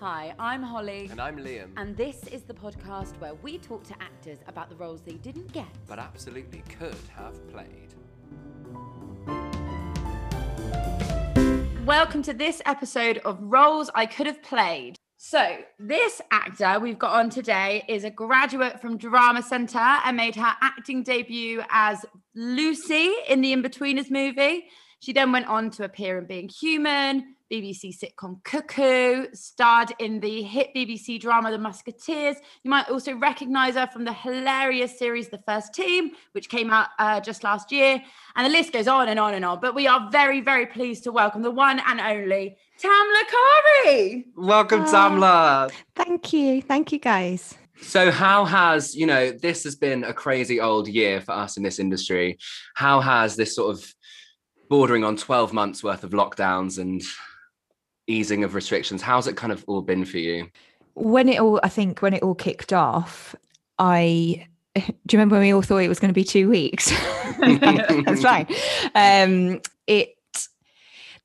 Hi, 0.00 0.34
I'm 0.38 0.62
Holly. 0.62 1.08
And 1.10 1.20
I'm 1.20 1.36
Liam. 1.36 1.72
And 1.76 1.94
this 1.94 2.26
is 2.28 2.40
the 2.44 2.54
podcast 2.54 3.20
where 3.20 3.34
we 3.34 3.58
talk 3.58 3.84
to 3.84 3.94
actors 4.00 4.38
about 4.48 4.70
the 4.70 4.76
roles 4.76 5.02
they 5.02 5.16
didn't 5.16 5.52
get. 5.52 5.66
but 5.86 5.98
absolutely 5.98 6.62
could 6.78 6.96
have 7.14 7.36
played. 7.48 7.92
Welcome 11.84 12.22
to 12.22 12.32
this 12.32 12.62
episode 12.64 13.18
of 13.26 13.36
Roles 13.42 13.90
I 13.94 14.06
Could 14.06 14.26
Have 14.26 14.42
Played. 14.42 14.96
So, 15.18 15.58
this 15.78 16.22
actor 16.30 16.80
we've 16.80 16.98
got 16.98 17.12
on 17.12 17.28
today 17.28 17.84
is 17.86 18.04
a 18.04 18.10
graduate 18.10 18.80
from 18.80 18.96
Drama 18.96 19.42
Centre 19.42 19.78
and 19.78 20.16
made 20.16 20.34
her 20.36 20.54
acting 20.62 21.02
debut 21.02 21.62
as 21.68 22.06
Lucy 22.34 23.12
in 23.28 23.42
the 23.42 23.54
Inbetweeners 23.54 24.10
movie. 24.10 24.64
She 25.00 25.12
then 25.12 25.30
went 25.30 25.46
on 25.46 25.68
to 25.72 25.84
appear 25.84 26.16
in 26.16 26.24
Being 26.24 26.48
Human, 26.48 27.34
BBC 27.54 27.92
sitcom 27.98 28.42
Cuckoo, 28.44 29.26
starred 29.34 29.92
in 29.98 30.20
the 30.20 30.42
hit 30.42 30.70
BBC 30.74 31.20
drama 31.20 31.50
The 31.50 31.58
Musketeers. 31.58 32.36
You 32.62 32.70
might 32.70 32.88
also 32.88 33.14
recognise 33.16 33.74
her 33.74 33.88
from 33.88 34.04
the 34.04 34.12
hilarious 34.12 34.96
series 34.98 35.28
The 35.28 35.38
First 35.38 35.74
Team, 35.74 36.12
which 36.32 36.48
came 36.48 36.70
out 36.70 36.88
uh, 37.00 37.20
just 37.20 37.42
last 37.42 37.72
year. 37.72 38.00
And 38.36 38.46
the 38.46 38.50
list 38.56 38.72
goes 38.72 38.86
on 38.86 39.08
and 39.08 39.18
on 39.18 39.34
and 39.34 39.44
on. 39.44 39.60
But 39.60 39.74
we 39.74 39.88
are 39.88 40.08
very, 40.12 40.40
very 40.40 40.66
pleased 40.66 41.02
to 41.04 41.12
welcome 41.12 41.42
the 41.42 41.50
one 41.50 41.80
and 41.86 42.00
only 42.00 42.56
Tamla 42.80 43.22
Kari. 43.84 44.26
Welcome, 44.36 44.82
Ah. 44.82 45.10
Tamla. 45.10 45.72
Thank 45.96 46.32
you. 46.32 46.62
Thank 46.62 46.92
you, 46.92 47.00
guys. 47.00 47.56
So, 47.82 48.10
how 48.12 48.44
has, 48.44 48.94
you 48.94 49.06
know, 49.06 49.32
this 49.32 49.64
has 49.64 49.74
been 49.74 50.04
a 50.04 50.12
crazy 50.12 50.60
old 50.60 50.86
year 50.86 51.20
for 51.20 51.32
us 51.32 51.56
in 51.56 51.62
this 51.62 51.78
industry. 51.80 52.38
How 52.74 53.00
has 53.00 53.34
this 53.36 53.56
sort 53.56 53.74
of 53.74 53.94
bordering 54.68 55.02
on 55.02 55.16
12 55.16 55.52
months 55.52 55.82
worth 55.82 56.04
of 56.04 56.10
lockdowns 56.10 56.78
and 56.78 57.02
easing 58.10 58.44
of 58.44 58.54
restrictions, 58.54 59.02
how's 59.02 59.26
it 59.26 59.36
kind 59.36 59.52
of 59.52 59.64
all 59.66 59.82
been 59.82 60.04
for 60.04 60.18
you? 60.18 60.48
When 60.94 61.28
it 61.28 61.40
all, 61.40 61.60
I 61.62 61.68
think, 61.68 62.02
when 62.02 62.14
it 62.14 62.22
all 62.22 62.34
kicked 62.34 62.72
off, 62.72 63.34
I 63.78 64.46
do 64.74 64.82
you 64.82 64.92
remember 65.18 65.34
when 65.36 65.42
we 65.42 65.52
all 65.52 65.62
thought 65.62 65.78
it 65.78 65.88
was 65.88 66.00
going 66.00 66.10
to 66.10 66.14
be 66.14 66.24
two 66.24 66.48
weeks? 66.48 66.90
That's 67.40 68.22
fine. 68.22 68.46
Um, 68.94 69.60
it 69.86 70.14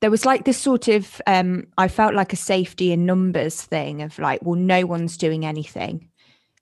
there 0.00 0.10
was 0.10 0.26
like 0.26 0.44
this 0.44 0.58
sort 0.58 0.88
of 0.88 1.20
um, 1.26 1.66
I 1.78 1.88
felt 1.88 2.14
like 2.14 2.32
a 2.32 2.36
safety 2.36 2.92
in 2.92 3.06
numbers 3.06 3.62
thing 3.62 4.02
of 4.02 4.18
like, 4.18 4.40
well, 4.42 4.58
no 4.58 4.84
one's 4.86 5.16
doing 5.16 5.46
anything, 5.46 6.10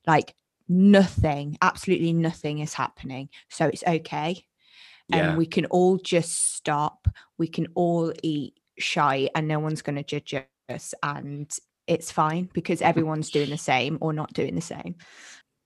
like 0.06 0.34
nothing, 0.68 1.58
absolutely 1.60 2.12
nothing 2.12 2.60
is 2.60 2.74
happening, 2.74 3.28
so 3.48 3.66
it's 3.66 3.84
okay. 3.86 4.44
and 5.12 5.20
Yeah. 5.32 5.36
we 5.36 5.46
can 5.46 5.66
all 5.66 5.96
just 5.98 6.54
stop. 6.54 7.08
We 7.38 7.48
can 7.48 7.66
all 7.74 8.12
eat 8.22 8.54
shy, 8.78 9.28
and 9.34 9.48
no 9.48 9.58
one's 9.58 9.82
going 9.82 10.02
to 10.02 10.02
judge 10.02 10.46
us, 10.68 10.94
and 11.02 11.50
it's 11.86 12.10
fine 12.10 12.48
because 12.52 12.80
everyone's 12.82 13.30
doing 13.30 13.50
the 13.50 13.58
same 13.58 13.98
or 14.00 14.12
not 14.12 14.32
doing 14.32 14.54
the 14.54 14.60
same. 14.60 14.96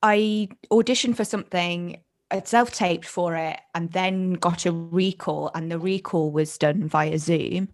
I 0.02 0.48
auditioned 0.70 1.16
for 1.16 1.24
something. 1.24 2.00
I 2.30 2.42
self 2.44 2.72
taped 2.72 3.06
for 3.06 3.36
it 3.36 3.58
and 3.74 3.90
then 3.92 4.34
got 4.34 4.66
a 4.66 4.72
recall, 4.72 5.50
and 5.54 5.70
the 5.70 5.78
recall 5.78 6.30
was 6.30 6.58
done 6.58 6.88
via 6.88 7.18
Zoom. 7.18 7.68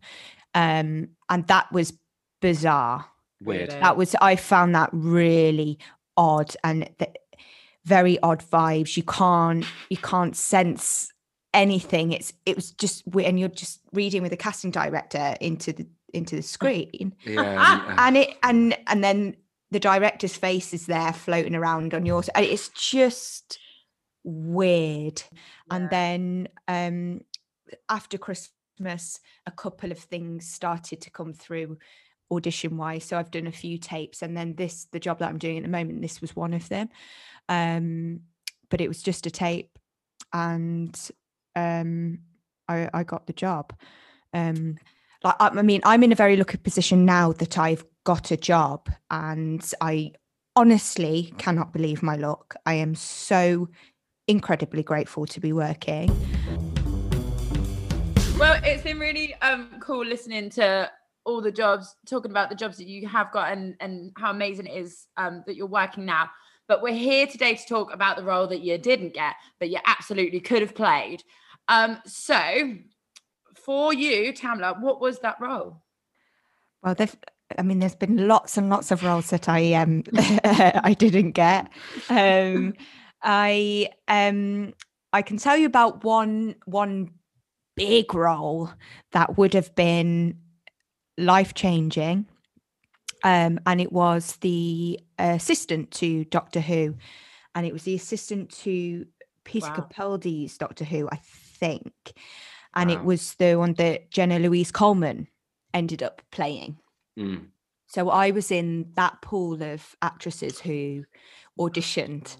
Um, 0.55 1.09
and 1.29 1.47
that 1.49 1.73
was 1.73 1.93
bizarre 2.41 3.07
Weird. 3.45 3.71
That 3.71 3.97
was 3.97 4.15
i 4.21 4.37
found 4.37 4.75
that 4.75 4.91
really 4.93 5.79
odd 6.17 6.55
and 6.65 6.89
th- 6.99 7.15
very 7.85 8.19
odd 8.21 8.43
vibes 8.43 8.97
you 8.97 9.03
can't 9.03 9.67
you 9.91 9.97
can't 9.99 10.35
sense 10.37 11.13
anything 11.55 12.13
it's 12.13 12.33
it 12.45 12.57
was 12.57 12.73
just 12.73 13.03
we- 13.07 13.25
and 13.25 13.39
you're 13.41 13.49
just 13.49 13.81
reading 13.93 14.21
with 14.23 14.31
the 14.31 14.37
casting 14.37 14.71
director 14.71 15.35
into 15.41 15.73
the 15.73 15.87
into 16.13 16.37
the 16.37 16.43
screen. 16.43 17.15
Yeah. 17.25 17.95
and 17.99 18.17
it 18.17 18.37
and 18.43 18.77
and 18.87 19.03
then 19.03 19.37
the 19.71 19.81
director's 19.81 20.37
face 20.37 20.73
is 20.75 20.87
there 20.87 21.13
floating 21.13 21.55
around 21.55 21.95
on 21.95 22.05
yours 22.07 22.29
it's 22.37 22.69
just 22.69 23.59
weird. 24.25 25.23
And 25.71 25.89
then 25.91 26.49
um 26.69 27.21
after 27.89 28.19
christmas 28.19 29.21
a 29.47 29.51
couple 29.51 29.91
of 29.91 29.99
things 29.99 30.47
started 30.47 31.01
to 31.01 31.11
come 31.11 31.33
through 31.33 31.79
audition 32.31 32.77
wise 32.77 33.05
so 33.05 33.17
i've 33.19 33.31
done 33.31 33.47
a 33.47 33.53
few 33.53 33.79
tapes 33.79 34.23
and 34.23 34.37
then 34.37 34.55
this 34.55 34.87
the 34.93 35.01
job 35.01 35.19
that 35.19 35.29
i'm 35.29 35.39
doing 35.39 35.59
at 35.59 35.63
the 35.63 35.69
moment 35.69 36.01
this 36.03 36.21
was 36.21 36.35
one 36.37 36.55
of 36.55 36.69
them. 36.69 36.89
Um 37.49 38.21
but 38.71 38.81
it 38.81 38.89
was 38.89 39.03
just 39.03 39.27
a 39.27 39.31
tape 39.31 39.79
and 40.33 40.97
um 41.57 42.19
i 42.69 42.89
i 42.93 43.03
got 43.03 43.27
the 43.27 43.33
job 43.33 43.73
um 44.33 44.77
like 45.25 45.37
I 45.41 45.63
mean, 45.63 45.81
I'm 45.85 46.03
in 46.03 46.13
a 46.13 46.15
very 46.15 46.37
lucky 46.37 46.59
position 46.59 47.07
now 47.07 47.33
that 47.33 47.57
I've 47.57 47.85
got 48.05 48.31
a 48.31 48.37
job, 48.37 48.91
and 49.11 49.65
I 49.81 50.13
honestly 50.55 51.33
cannot 51.39 51.73
believe 51.73 52.03
my 52.03 52.17
luck. 52.17 52.55
I 52.67 52.75
am 52.75 52.95
so 52.95 53.69
incredibly 54.29 54.83
grateful 54.83 55.25
to 55.27 55.41
be 55.41 55.53
working. 55.53 56.09
Well, 58.39 58.61
it's 58.63 58.83
been 58.83 58.99
really 58.99 59.35
um 59.37 59.71
cool 59.81 60.05
listening 60.05 60.51
to 60.51 60.91
all 61.25 61.41
the 61.41 61.53
jobs, 61.53 61.97
talking 62.07 62.31
about 62.31 62.51
the 62.51 62.57
jobs 62.57 62.77
that 62.77 62.87
you 62.87 63.09
have 63.09 63.33
got 63.33 63.51
and 63.51 63.77
and 63.81 64.13
how 64.19 64.31
amazing 64.31 64.67
it 64.67 64.77
is 64.77 65.07
um 65.17 65.43
that 65.47 65.57
you're 65.57 65.67
working 65.67 66.05
now. 66.05 66.29
But 66.69 66.83
we're 66.83 66.93
here 66.93 67.27
today 67.27 67.55
to 67.55 67.67
talk 67.67 67.95
about 67.95 68.19
the 68.19 68.25
role 68.25 68.47
that 68.49 68.61
you 68.61 68.77
didn't 68.77 69.15
get, 69.15 69.35
but 69.59 69.71
you 69.71 69.79
absolutely 69.87 70.41
could 70.41 70.61
have 70.61 70.75
played. 70.75 71.23
Um, 71.69 71.99
so 72.05 72.75
for 73.55 73.95
you, 73.95 74.33
Tamla, 74.33 74.81
what 74.81 75.01
was 75.01 75.21
that 75.21 75.41
role? 75.41 75.83
Well, 76.83 76.95
they've. 76.95 77.17
I 77.59 77.63
mean, 77.63 77.79
there's 77.79 77.95
been 77.95 78.27
lots 78.27 78.57
and 78.57 78.71
lots 78.71 78.91
of 78.91 79.05
roles 79.05 79.31
that 79.31 79.49
I 79.49 79.75
um 79.75 80.03
I 80.15 80.95
didn't 80.99 81.33
get. 81.33 81.69
Um, 82.09 82.75
I 83.23 83.91
um 84.09 84.73
I 85.13 85.23
can 85.23 85.37
tell 85.37 85.57
you 85.57 85.67
about 85.67 86.05
one 86.05 86.57
one 86.65 87.11
big 87.77 88.15
role 88.15 88.71
that 89.13 89.37
would 89.37 89.55
have 89.55 89.75
been 89.75 90.39
life 91.19 91.55
changing. 91.55 92.27
Um, 93.23 93.59
and 93.65 93.81
it 93.81 93.91
was 93.91 94.37
the 94.37 95.01
assistant 95.19 95.91
to 95.93 96.25
Doctor 96.27 96.61
Who, 96.61 96.97
and 97.55 97.67
it 97.67 97.73
was 97.73 97.85
the 97.85 97.95
assistant 97.95 98.51
to 98.63 99.07
Peter 99.45 99.69
Wow. 99.69 99.89
Capaldi's 99.91 100.59
Doctor 100.59 100.85
Who, 100.85 101.09
I 101.11 101.21
think, 101.55 101.93
and 102.75 102.91
it 102.91 103.05
was 103.05 103.35
the 103.35 103.55
one 103.57 103.75
that 103.75 104.11
Jenna 104.11 104.39
Louise 104.39 104.73
Coleman 104.73 105.29
ended 105.73 106.03
up 106.03 106.23
playing. 106.31 106.79
Mm. 107.19 107.47
So 107.87 108.11
I 108.11 108.33
was 108.33 108.51
in 108.51 108.91
that 108.97 109.23
pool 109.23 109.63
of 109.63 109.95
actresses 110.03 110.59
who 110.61 111.05
auditioned. 111.59 112.37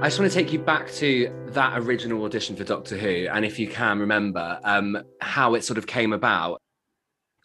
I 0.00 0.06
just 0.06 0.20
want 0.20 0.30
to 0.30 0.38
take 0.38 0.52
you 0.52 0.60
back 0.60 0.92
to 0.92 1.32
that 1.48 1.76
original 1.78 2.24
audition 2.24 2.54
for 2.54 2.62
Doctor 2.62 2.96
Who, 2.96 3.26
and 3.32 3.44
if 3.44 3.58
you 3.58 3.66
can 3.66 3.98
remember 3.98 4.60
um, 4.62 5.02
how 5.20 5.54
it 5.54 5.64
sort 5.64 5.78
of 5.78 5.86
came 5.86 6.12
about. 6.12 6.60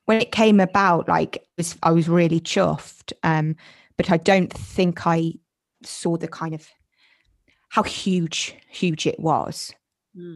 When 0.06 0.22
it 0.22 0.32
came 0.32 0.60
about, 0.60 1.08
like 1.08 1.38
it 1.38 1.48
was, 1.58 1.78
I 1.82 1.92
was 1.92 2.08
really 2.08 2.40
chuffed. 2.40 3.14
Um, 3.24 3.56
but 3.98 4.12
I 4.12 4.18
don't 4.18 4.52
think 4.52 5.06
I 5.06 5.34
saw 5.84 6.18
the 6.18 6.28
kind 6.28 6.54
of 6.54 6.68
how 7.70 7.84
huge, 7.84 8.56
huge 8.70 9.08
it 9.08 9.20
was. 9.20 9.74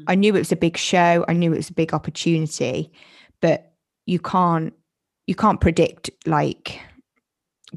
I 0.07 0.15
knew 0.15 0.35
it 0.35 0.39
was 0.39 0.51
a 0.51 0.57
big 0.57 0.77
show. 0.77 1.23
I 1.27 1.33
knew 1.33 1.53
it 1.53 1.57
was 1.57 1.69
a 1.69 1.73
big 1.73 1.93
opportunity, 1.93 2.91
but 3.41 3.73
you 4.05 4.19
can't 4.19 4.73
you 5.27 5.35
can't 5.35 5.61
predict 5.61 6.09
like 6.25 6.79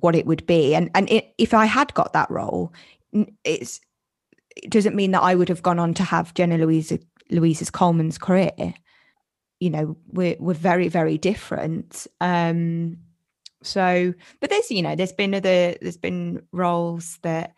what 0.01 0.15
it 0.15 0.27
would 0.27 0.47
be. 0.47 0.75
And 0.75 0.91
and 0.95 1.11
it, 1.11 1.35
if 1.39 1.53
I 1.53 1.67
had 1.67 1.93
got 1.95 2.13
that 2.13 2.31
role, 2.31 2.73
it's 3.45 3.81
it 4.57 4.71
doesn't 4.71 4.97
mean 4.97 5.11
that 5.13 5.23
I 5.23 5.35
would 5.35 5.49
have 5.49 5.63
gone 5.63 5.79
on 5.79 5.95
to 5.95 6.03
have 6.03 6.35
Jenna 6.35 6.59
Louise 6.59 6.93
Louise's 7.31 7.71
Coleman's 7.71 8.19
career. 8.19 8.75
You 9.59 9.71
know, 9.71 9.97
we're 10.09 10.37
we're 10.39 10.55
very 10.55 10.89
very 10.89 11.19
different. 11.19 12.07
Um, 12.21 12.99
so, 13.63 14.15
but 14.41 14.49
there's 14.49 14.71
you 14.71 14.83
know 14.83 14.97
there's 14.97 15.13
been 15.13 15.35
other 15.35 15.75
there's 15.81 15.99
been 15.99 16.43
roles 16.53 17.19
that 17.23 17.53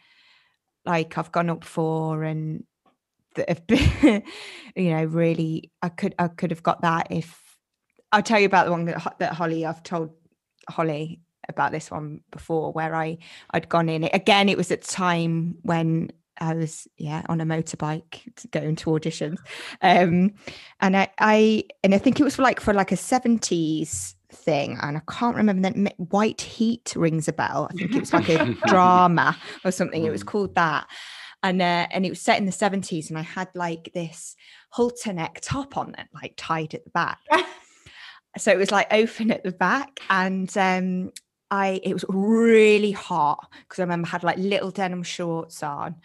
like 0.85 1.17
I've 1.17 1.31
gone 1.31 1.51
up 1.51 1.63
for 1.63 2.25
and 2.25 2.65
that 3.35 3.49
have 3.49 3.67
been 3.67 4.23
you 4.77 4.91
know 4.91 5.05
really 5.05 5.71
I 5.83 5.89
could 5.89 6.15
I 6.19 6.29
could 6.29 6.51
have 6.51 6.63
got 6.63 6.83
that 6.83 7.09
if 7.11 7.41
I'll 8.11 8.23
tell 8.23 8.39
you 8.39 8.47
about 8.47 8.67
the 8.67 8.73
one 8.73 8.85
that 8.87 9.17
that 9.19 9.33
Holly 9.33 9.65
I've 9.65 9.83
told 9.83 10.11
Holly 10.69 11.21
about 11.49 11.73
this 11.73 11.91
one 11.91 12.21
before 12.31 12.73
where 12.73 12.95
I 12.95 13.19
I'd 13.51 13.69
gone 13.69 13.89
in. 13.89 14.05
Again 14.05 14.49
it 14.49 14.57
was 14.57 14.71
at 14.71 14.83
the 14.83 14.89
time 14.89 15.57
when 15.63 16.11
I 16.39 16.55
was 16.55 16.89
yeah 16.97 17.23
on 17.29 17.41
a 17.41 17.45
motorbike 17.47 18.51
going 18.51 18.77
to 18.77 18.91
auditions. 18.91 19.39
Um 19.81 20.35
and 20.81 20.97
I, 20.97 21.09
I 21.19 21.65
and 21.83 21.95
I 21.95 21.99
think 21.99 22.21
it 22.21 22.25
was 22.25 22.37
for 22.37 22.43
like 22.43 22.61
for 22.61 22.75
like 22.75 22.93
a 22.93 22.97
70s 22.97 24.15
thing 24.31 24.79
and 24.81 24.97
I 24.97 25.03
can't 25.11 25.37
remember 25.37 25.71
that 25.71 25.95
White 25.99 26.41
Heat 26.41 26.95
rings 26.97 27.29
a 27.29 27.33
bell. 27.33 27.69
I 27.71 27.75
think 27.75 27.95
it 27.95 28.01
was 28.01 28.13
like 28.13 28.29
a 28.29 28.55
drama 28.67 29.37
or 29.65 29.71
something. 29.71 30.05
It 30.05 30.11
was 30.11 30.23
called 30.23 30.55
that 30.55 30.87
and 31.43 31.61
uh, 31.61 31.87
and 31.91 32.07
it 32.07 32.11
was 32.11 32.21
set 32.21 32.39
in 32.39 32.47
the 32.47 32.53
70s 32.53 33.09
and 33.09 33.19
I 33.19 33.23
had 33.23 33.49
like 33.55 33.91
this 33.95 34.37
halter 34.71 35.13
neck 35.13 35.41
top 35.43 35.77
on 35.77 35.95
it 35.99 36.07
like 36.15 36.35
tied 36.37 36.75
at 36.75 36.85
the 36.85 36.91
back 36.91 37.19
so 38.39 38.53
it 38.53 38.59
was 38.59 38.71
like 38.71 38.87
open 38.93 39.31
at 39.31 39.43
the 39.43 39.53
back 39.53 40.01
and 40.09 40.57
um 40.57 41.13
I 41.53 41.81
it 41.83 41.93
was 41.93 42.07
really 42.09 42.93
hot 42.93 43.47
because 43.63 43.79
I 43.79 43.83
remember 43.83 44.07
I 44.07 44.11
had 44.11 44.25
like 44.25 44.39
little 44.39 44.71
denim 44.71 45.03
shorts 45.03 45.63
on, 45.63 45.97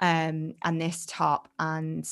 um, 0.00 0.54
and 0.62 0.80
this 0.80 1.06
top, 1.06 1.48
and 1.56 2.04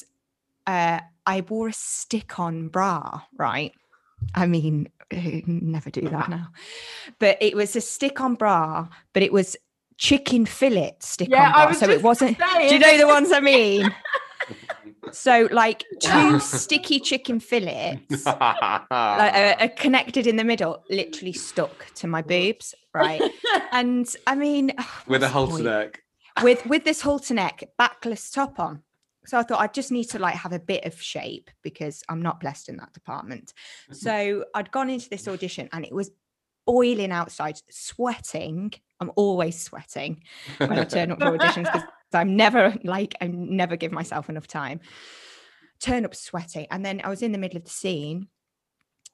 uh, 0.69 1.00
I 1.26 1.40
wore 1.40 1.69
a 1.69 1.73
stick-on 1.73 2.69
bra, 2.69 3.23
right? 3.37 3.73
I 4.37 4.46
mean, 4.46 4.88
never 5.12 5.90
do 5.90 6.08
that 6.08 6.31
now. 6.31 6.50
But 7.19 7.38
it 7.40 7.56
was 7.56 7.75
a 7.75 7.81
stick-on 7.81 8.37
bra, 8.37 8.87
but 9.12 9.25
it 9.25 9.32
was 9.32 9.56
chicken 9.98 10.46
fillet 10.46 10.96
stick-on 11.00 11.31
Yeah, 11.32 11.48
I 11.54 11.62
bra, 11.62 11.69
was 11.69 11.78
so 11.78 11.88
it 11.90 12.02
wasn't. 12.02 12.38
saying. 12.38 12.69
Do 12.69 12.75
you 12.75 12.81
know 12.81 12.96
the 12.98 13.06
ones 13.06 13.32
I 13.32 13.40
mean? 13.40 13.94
So 15.12 15.48
like 15.52 15.84
two 16.00 16.40
sticky 16.40 16.98
chicken 17.00 17.38
fillets 17.38 18.26
like, 18.26 18.37
uh, 18.90 18.94
uh, 18.94 19.69
connected 19.76 20.26
in 20.26 20.34
the 20.37 20.43
middle, 20.44 20.84
literally 20.90 21.32
stuck 21.32 21.87
to 21.94 22.06
my 22.08 22.22
boobs, 22.22 22.75
right? 22.93 23.22
And 23.72 24.06
I 24.26 24.34
mean, 24.34 24.72
With 25.06 25.22
a 25.22 25.28
halter 25.28 25.62
neck. 25.62 26.02
with 26.42 26.64
with 26.66 26.84
this 26.84 27.00
halter 27.00 27.34
neck, 27.34 27.62
backless 27.78 28.31
top 28.31 28.58
on. 28.58 28.82
So 29.26 29.38
I 29.38 29.42
thought 29.44 29.60
I 29.60 29.69
just 29.69 29.90
need 29.92 30.04
to 30.10 30.19
like 30.19 30.34
have 30.34 30.52
a 30.52 30.58
bit 30.60 30.84
of 30.84 31.00
shape 31.00 31.50
because 31.62 32.02
I'm 32.08 32.20
not 32.22 32.40
blessed 32.40 32.69
in 32.69 32.76
that 32.78 32.92
department. 32.92 33.52
So 33.92 34.44
I'd 34.54 34.70
gone 34.72 34.90
into 34.90 35.08
this 35.08 35.28
audition 35.28 35.69
and 35.72 35.84
it 35.84 35.92
was 35.94 36.10
boiling 36.66 37.12
outside, 37.12 37.60
sweating. 37.70 38.72
I'm 39.00 39.12
always 39.16 39.60
sweating 39.60 40.22
when 40.58 40.78
I 40.78 40.84
turn 40.84 41.12
up 41.12 41.20
for 41.20 41.38
auditions 41.38 41.72
because 41.72 41.84
I'm 42.12 42.36
never 42.36 42.74
like 42.84 43.14
I 43.20 43.28
never 43.28 43.76
give 43.76 43.92
myself 43.92 44.28
enough 44.28 44.46
time. 44.46 44.80
Turn 45.80 46.04
up 46.04 46.14
sweating, 46.14 46.66
and 46.70 46.84
then 46.84 47.00
I 47.04 47.08
was 47.08 47.22
in 47.22 47.32
the 47.32 47.38
middle 47.38 47.58
of 47.58 47.64
the 47.64 47.70
scene, 47.70 48.28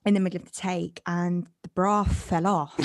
in 0.07 0.15
the 0.15 0.21
middle 0.21 0.41
of 0.41 0.45
the 0.45 0.53
take, 0.53 1.03
and 1.07 1.47
the 1.63 1.69
bra 1.71 2.05
fell 2.05 2.47
off, 2.47 2.79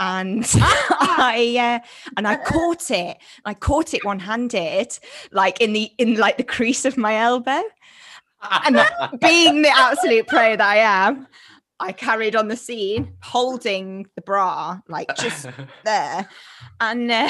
and 0.00 0.46
I 0.54 1.80
uh, 1.82 1.86
and 2.16 2.26
I 2.26 2.36
caught 2.36 2.90
it. 2.90 3.18
I 3.44 3.54
caught 3.54 3.92
it 3.92 4.04
one 4.04 4.18
handed, 4.18 4.98
like 5.30 5.60
in 5.60 5.74
the 5.74 5.90
in 5.98 6.16
like 6.16 6.38
the 6.38 6.44
crease 6.44 6.86
of 6.86 6.96
my 6.96 7.16
elbow, 7.16 7.62
and 8.64 8.76
being 9.20 9.62
the 9.62 9.72
absolute 9.74 10.26
pro 10.26 10.56
that 10.56 10.60
I 10.60 10.76
am. 10.78 11.26
I 11.82 11.92
carried 11.92 12.36
on 12.36 12.48
the 12.48 12.56
scene, 12.56 13.14
holding 13.22 14.06
the 14.14 14.22
bra 14.22 14.80
like 14.88 15.14
just 15.16 15.46
there 15.84 16.28
and 16.80 17.10
uh, 17.10 17.28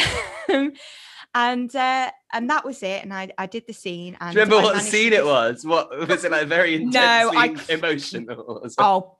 and 1.34 1.74
uh, 1.74 2.10
and 2.32 2.50
that 2.50 2.64
was 2.64 2.82
it 2.82 3.02
and 3.02 3.12
I, 3.14 3.30
I 3.38 3.46
did 3.46 3.66
the 3.66 3.72
scene 3.72 4.16
and 4.20 4.34
Do 4.34 4.40
you 4.40 4.44
remember 4.44 4.60
I 4.60 4.64
what 4.64 4.74
managed 4.74 4.90
to 4.90 4.96
scene 4.96 5.12
it 5.12 5.24
was? 5.24 5.64
What 5.64 6.08
was 6.08 6.24
it 6.24 6.30
like? 6.30 6.46
Very 6.48 6.74
intense, 6.82 6.94
No, 6.94 7.32
I 7.34 7.56
emotional. 7.70 8.68
oh 8.78 9.16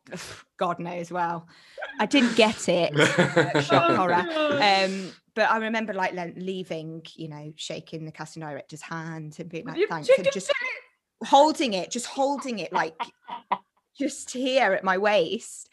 god 0.59 0.79
knows 0.79 1.11
well 1.11 1.49
i 1.99 2.07
didn't 2.07 2.37
get 2.37 2.69
it 2.69 2.95
shock 3.65 3.97
horror 3.97 4.25
um 4.63 5.11
but 5.35 5.51
i 5.51 5.57
remember 5.59 5.93
like 5.93 6.13
leaving 6.37 7.03
you 7.17 7.29
know 7.29 7.53
shaking 7.57 8.05
the 8.05 8.13
casting 8.13 8.43
director's 8.43 8.83
hand 8.83 9.35
and 9.39 9.49
being 9.49 9.67
like 9.67 9.77
You 9.77 9.89
thanks 9.89 10.09
and 10.17 10.29
just 10.33 10.53
holding 11.25 11.73
it 11.73 11.91
just 11.91 12.07
holding 12.07 12.59
it 12.59 12.73
like 12.73 12.95
just 14.03 14.33
here 14.33 14.73
at 14.73 14.83
my 14.83 14.99
waist 14.99 15.69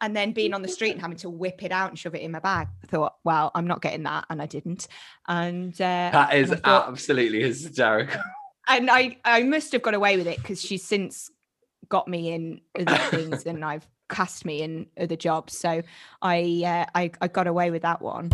and 0.00 0.16
then 0.16 0.32
being 0.32 0.54
on 0.54 0.62
the 0.62 0.68
street 0.68 0.92
and 0.92 1.00
having 1.06 1.18
to 1.18 1.28
whip 1.28 1.62
it 1.62 1.72
out 1.72 1.90
and 1.90 1.98
shove 1.98 2.14
it 2.14 2.22
in 2.22 2.30
my 2.30 2.38
bag 2.38 2.68
i 2.82 2.86
thought 2.86 3.16
well 3.22 3.50
i'm 3.54 3.66
not 3.66 3.82
getting 3.82 4.04
that 4.04 4.24
and 4.30 4.40
i 4.40 4.46
didn't 4.46 4.88
and 5.28 5.74
uh 5.74 6.08
That 6.12 6.34
is 6.34 6.50
and 6.50 6.62
thought- 6.62 6.88
absolutely 6.88 7.42
hysterical. 7.42 8.20
and 8.66 8.90
I 8.90 9.18
I 9.26 9.42
must 9.42 9.72
have 9.72 9.82
got 9.82 9.92
away 9.94 10.16
with 10.16 10.26
it 10.26 10.38
because 10.38 10.62
she's 10.62 10.82
since 10.84 11.30
got 11.90 12.08
me 12.08 12.32
in 12.32 12.60
other 12.78 12.96
things 13.16 13.44
and 13.44 13.62
I've 13.64 13.86
cast 14.08 14.44
me 14.44 14.62
in 14.62 14.86
other 14.98 15.16
jobs. 15.16 15.56
So 15.58 15.82
I 16.22 16.62
uh, 16.64 16.84
I 17.00 17.10
I 17.20 17.28
got 17.28 17.46
away 17.46 17.70
with 17.70 17.82
that 17.82 18.00
one. 18.00 18.30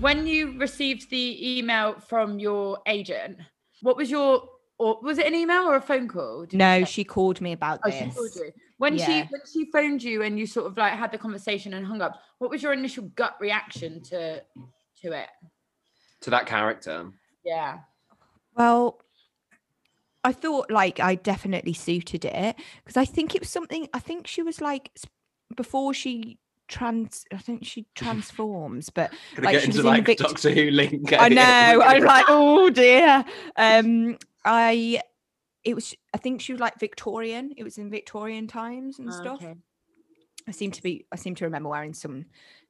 when 0.00 0.26
you 0.26 0.58
received 0.58 1.08
the 1.10 1.58
email 1.58 1.94
from 2.00 2.38
your 2.38 2.78
agent, 2.86 3.38
what 3.80 3.96
was 3.96 4.10
your 4.10 4.46
or 4.84 4.98
was 5.02 5.18
it 5.18 5.26
an 5.26 5.34
email 5.34 5.62
or 5.62 5.76
a 5.76 5.80
phone 5.80 6.08
call? 6.08 6.44
Did 6.46 6.58
No, 6.58 6.84
she 6.84 7.04
called 7.04 7.40
me 7.40 7.52
about 7.52 7.80
Oh, 7.84 7.90
this. 7.90 7.98
she 7.98 8.10
called 8.10 8.30
you. 8.36 8.52
When 8.78 8.98
she 8.98 9.20
when 9.22 9.40
she 9.50 9.64
phoned 9.70 10.02
you 10.02 10.22
and 10.22 10.38
you 10.38 10.46
sort 10.46 10.66
of 10.66 10.76
like 10.76 10.92
had 10.92 11.10
the 11.12 11.18
conversation 11.18 11.74
and 11.74 11.86
hung 11.86 12.02
up, 12.02 12.20
what 12.38 12.50
was 12.50 12.62
your 12.62 12.72
initial 12.72 13.04
gut 13.14 13.34
reaction 13.40 14.02
to 14.10 14.42
to 15.02 15.12
it? 15.12 15.28
To 16.22 16.30
that 16.30 16.46
character. 16.46 17.10
Yeah. 17.44 17.78
Well, 18.56 19.00
I 20.22 20.32
thought 20.32 20.70
like 20.70 21.00
I 21.00 21.14
definitely 21.14 21.72
suited 21.72 22.24
it 22.24 22.56
because 22.84 22.96
I 22.96 23.04
think 23.04 23.34
it 23.34 23.40
was 23.42 23.50
something. 23.50 23.88
I 23.94 24.00
think 24.00 24.26
she 24.26 24.42
was 24.42 24.60
like 24.60 24.90
before 25.56 25.94
she 25.94 26.38
trans. 26.68 27.24
I 27.32 27.36
think 27.38 27.64
she 27.64 27.86
transforms, 27.94 28.90
but 28.90 29.12
Like, 29.38 29.52
get 29.52 29.60
she 29.62 29.66
into 29.66 29.78
was 29.78 29.86
in 29.86 29.92
like 29.92 30.06
Vict- 30.06 30.20
Doctor 30.20 30.50
Who 30.50 30.70
link. 30.70 31.12
I 31.12 31.28
know. 31.28 31.42
I'm 31.42 31.78
gonna- 32.00 32.04
like, 32.06 32.24
oh 32.28 32.70
dear. 32.70 33.24
Um, 33.56 34.18
I 34.44 35.00
it 35.64 35.74
was. 35.74 35.94
I 36.12 36.18
think 36.18 36.40
she 36.40 36.52
was 36.52 36.60
like 36.60 36.78
Victorian. 36.78 37.52
It 37.56 37.64
was 37.64 37.78
in 37.78 37.90
Victorian 37.90 38.46
times 38.46 38.98
and 38.98 39.12
stuff. 39.12 39.42
Okay. 39.42 39.54
I 40.46 40.50
seem 40.52 40.70
to 40.72 40.82
be. 40.82 41.06
I 41.12 41.16
seem 41.16 41.34
to 41.36 41.44
remember 41.44 41.70
wearing 41.70 41.94
some 41.94 42.26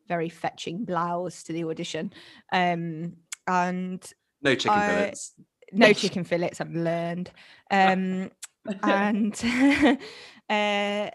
very 0.09 0.29
fetching 0.29 0.85
blouse 0.85 1.43
to 1.45 1.53
the 1.53 1.65
audition. 1.65 2.13
Um, 2.53 3.15
and 3.47 4.03
no 4.43 4.55
chicken 4.55 4.79
I- 4.79 4.89
fillets. 4.89 5.33
no 5.73 5.93
chicken 6.03 6.25
fillets. 6.25 6.61
I've 6.61 6.75
learned. 6.75 7.31
Um, 7.71 8.31
and 8.83 9.35
uh, 10.49 11.11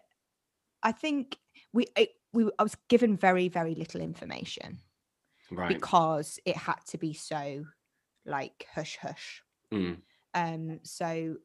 I 0.84 0.92
think 0.92 1.38
we. 1.72 1.86
It, 1.96 2.10
we. 2.34 2.50
I 2.60 2.64
was 2.64 2.76
given 2.90 3.16
very 3.16 3.48
very 3.48 3.74
little 3.76 4.02
information 4.02 4.80
Right. 5.52 5.70
because 5.70 6.40
it 6.46 6.56
had 6.58 6.78
to 6.90 6.98
be 6.98 7.14
so 7.14 7.64
like 8.26 8.68
hush 8.76 8.98
hush. 9.02 9.42
Mm. 9.74 9.98
Um, 10.34 10.80
so 10.84 11.38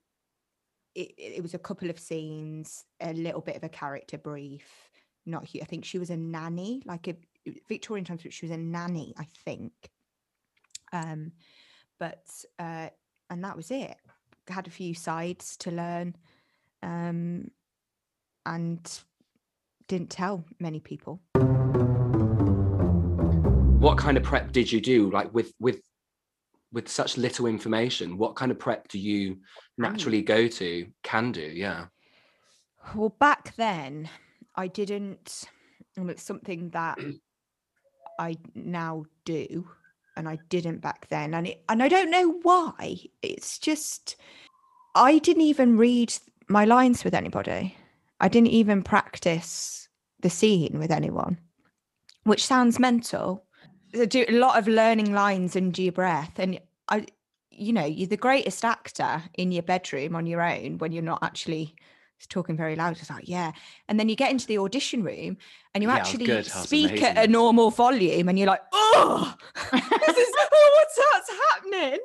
it, 0.94 1.12
it 1.16 1.42
was 1.42 1.54
a 1.54 1.58
couple 1.58 1.90
of 1.90 1.98
scenes, 1.98 2.84
a 3.00 3.12
little 3.12 3.40
bit 3.40 3.56
of 3.56 3.64
a 3.64 3.68
character 3.68 4.18
brief. 4.18 4.90
Not 5.26 5.48
I 5.60 5.64
think 5.64 5.84
she 5.84 5.98
was 5.98 6.10
a 6.10 6.16
nanny, 6.16 6.82
like 6.84 7.08
a 7.08 7.16
Victorian 7.68 8.04
times. 8.04 8.22
but 8.22 8.32
She 8.32 8.46
was 8.46 8.52
a 8.52 8.58
nanny, 8.58 9.14
I 9.18 9.26
think. 9.44 9.72
Um, 10.92 11.32
but 11.98 12.24
uh, 12.58 12.88
and 13.30 13.44
that 13.44 13.56
was 13.56 13.70
it. 13.70 13.96
Had 14.48 14.66
a 14.66 14.70
few 14.70 14.94
sides 14.94 15.56
to 15.58 15.70
learn, 15.70 16.14
um, 16.82 17.50
and 18.44 19.00
didn't 19.88 20.10
tell 20.10 20.44
many 20.60 20.80
people. 20.80 21.20
What 23.80 23.98
kind 23.98 24.16
of 24.16 24.22
prep 24.22 24.52
did 24.52 24.70
you 24.70 24.80
do? 24.80 25.10
Like 25.10 25.32
with 25.32 25.54
with 25.58 25.80
with 26.74 26.88
such 26.88 27.16
little 27.16 27.46
information, 27.46 28.18
what 28.18 28.36
kind 28.36 28.50
of 28.50 28.58
prep 28.58 28.88
do 28.88 28.98
you 28.98 29.38
naturally 29.78 30.20
go 30.20 30.48
to? 30.48 30.86
Can 31.02 31.32
do, 31.32 31.40
yeah. 31.40 31.86
Well, 32.94 33.16
back 33.18 33.56
then, 33.56 34.10
I 34.54 34.66
didn't. 34.66 35.44
And 35.96 36.10
it's 36.10 36.24
something 36.24 36.70
that 36.70 36.98
I 38.18 38.36
now 38.54 39.04
do, 39.24 39.68
and 40.16 40.28
I 40.28 40.38
didn't 40.48 40.80
back 40.80 41.08
then, 41.08 41.34
and 41.34 41.46
it, 41.46 41.62
and 41.68 41.82
I 41.82 41.88
don't 41.88 42.10
know 42.10 42.38
why. 42.42 42.98
It's 43.22 43.58
just 43.58 44.16
I 44.94 45.18
didn't 45.18 45.42
even 45.42 45.76
read 45.76 46.12
my 46.48 46.64
lines 46.64 47.04
with 47.04 47.14
anybody. 47.14 47.76
I 48.20 48.28
didn't 48.28 48.48
even 48.48 48.82
practice 48.82 49.88
the 50.20 50.30
scene 50.30 50.78
with 50.78 50.90
anyone, 50.90 51.38
which 52.24 52.44
sounds 52.44 52.78
mental. 52.78 53.44
Do 54.08 54.24
a 54.28 54.32
lot 54.32 54.58
of 54.58 54.66
learning 54.66 55.12
lines 55.12 55.54
under 55.56 55.80
your 55.80 55.92
breath, 55.92 56.32
and 56.38 56.60
I, 56.88 57.06
you 57.50 57.72
know, 57.72 57.84
you're 57.84 58.08
the 58.08 58.16
greatest 58.16 58.64
actor 58.64 59.22
in 59.34 59.52
your 59.52 59.62
bedroom 59.62 60.16
on 60.16 60.26
your 60.26 60.42
own 60.42 60.78
when 60.78 60.92
you're 60.92 61.02
not 61.02 61.22
actually 61.22 61.74
talking 62.28 62.56
very 62.56 62.74
loud. 62.74 62.96
It's 62.98 63.10
like, 63.10 63.28
yeah. 63.28 63.52
And 63.88 63.98
then 64.00 64.08
you 64.08 64.16
get 64.16 64.30
into 64.30 64.46
the 64.46 64.58
audition 64.58 65.02
room 65.02 65.36
and 65.74 65.82
you 65.82 65.88
Yeah, 65.90 65.96
actually 65.96 66.26
good. 66.26 66.46
Speak 66.46 67.02
at 67.02 67.22
a 67.22 67.28
normal 67.30 67.70
volume 67.70 68.28
and 68.28 68.38
you're 68.38 68.48
like, 68.48 68.62
oh, 68.72 69.34
this 69.72 69.82
is, 69.82 70.32
oh, 70.36 70.70
what's 70.76 71.00
that's 71.12 71.30
happening? 71.50 72.00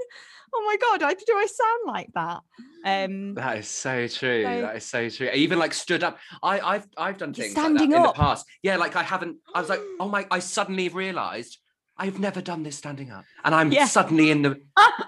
Oh 0.54 0.64
my 0.66 0.78
God, 0.78 1.04
I, 1.04 1.14
do 1.14 1.34
I 1.38 1.46
sound 1.46 1.80
like 1.86 2.10
that? 2.16 2.42
Um, 2.84 3.36
That 3.36 3.60
is 3.60 3.68
so 3.68 4.08
true. 4.08 4.44
So- 4.44 4.62
that 4.62 4.76
is 4.76 4.86
so 4.86 5.10
true. 5.10 5.30
I 5.32 5.36
even 5.36 5.60
like 5.60 5.74
stood 5.74 6.04
up. 6.04 6.18
I, 6.42 6.60
I've 6.60 6.88
I've 6.98 7.18
done 7.18 7.34
things 7.34 7.56
like 7.56 7.56
that 7.56 7.78
standing 7.78 7.92
in 7.96 8.02
the 8.04 8.12
past. 8.14 8.46
Yeah, 8.64 8.78
like 8.78 8.96
I 8.96 9.04
haven't. 9.04 9.38
I 9.54 9.60
was 9.60 9.70
like, 9.70 9.82
oh 10.00 10.10
my! 10.10 10.26
I 10.32 10.40
suddenly 10.40 10.90
realised 10.90 11.60
I've 12.00 12.18
never 12.18 12.42
done 12.42 12.64
this 12.64 12.78
standing 12.78 13.12
up, 13.12 13.26
and 13.44 13.54
I'm 13.54 13.72
Yeah. 13.72 13.86
suddenly 13.86 14.32
in 14.32 14.42
the. 14.42 14.62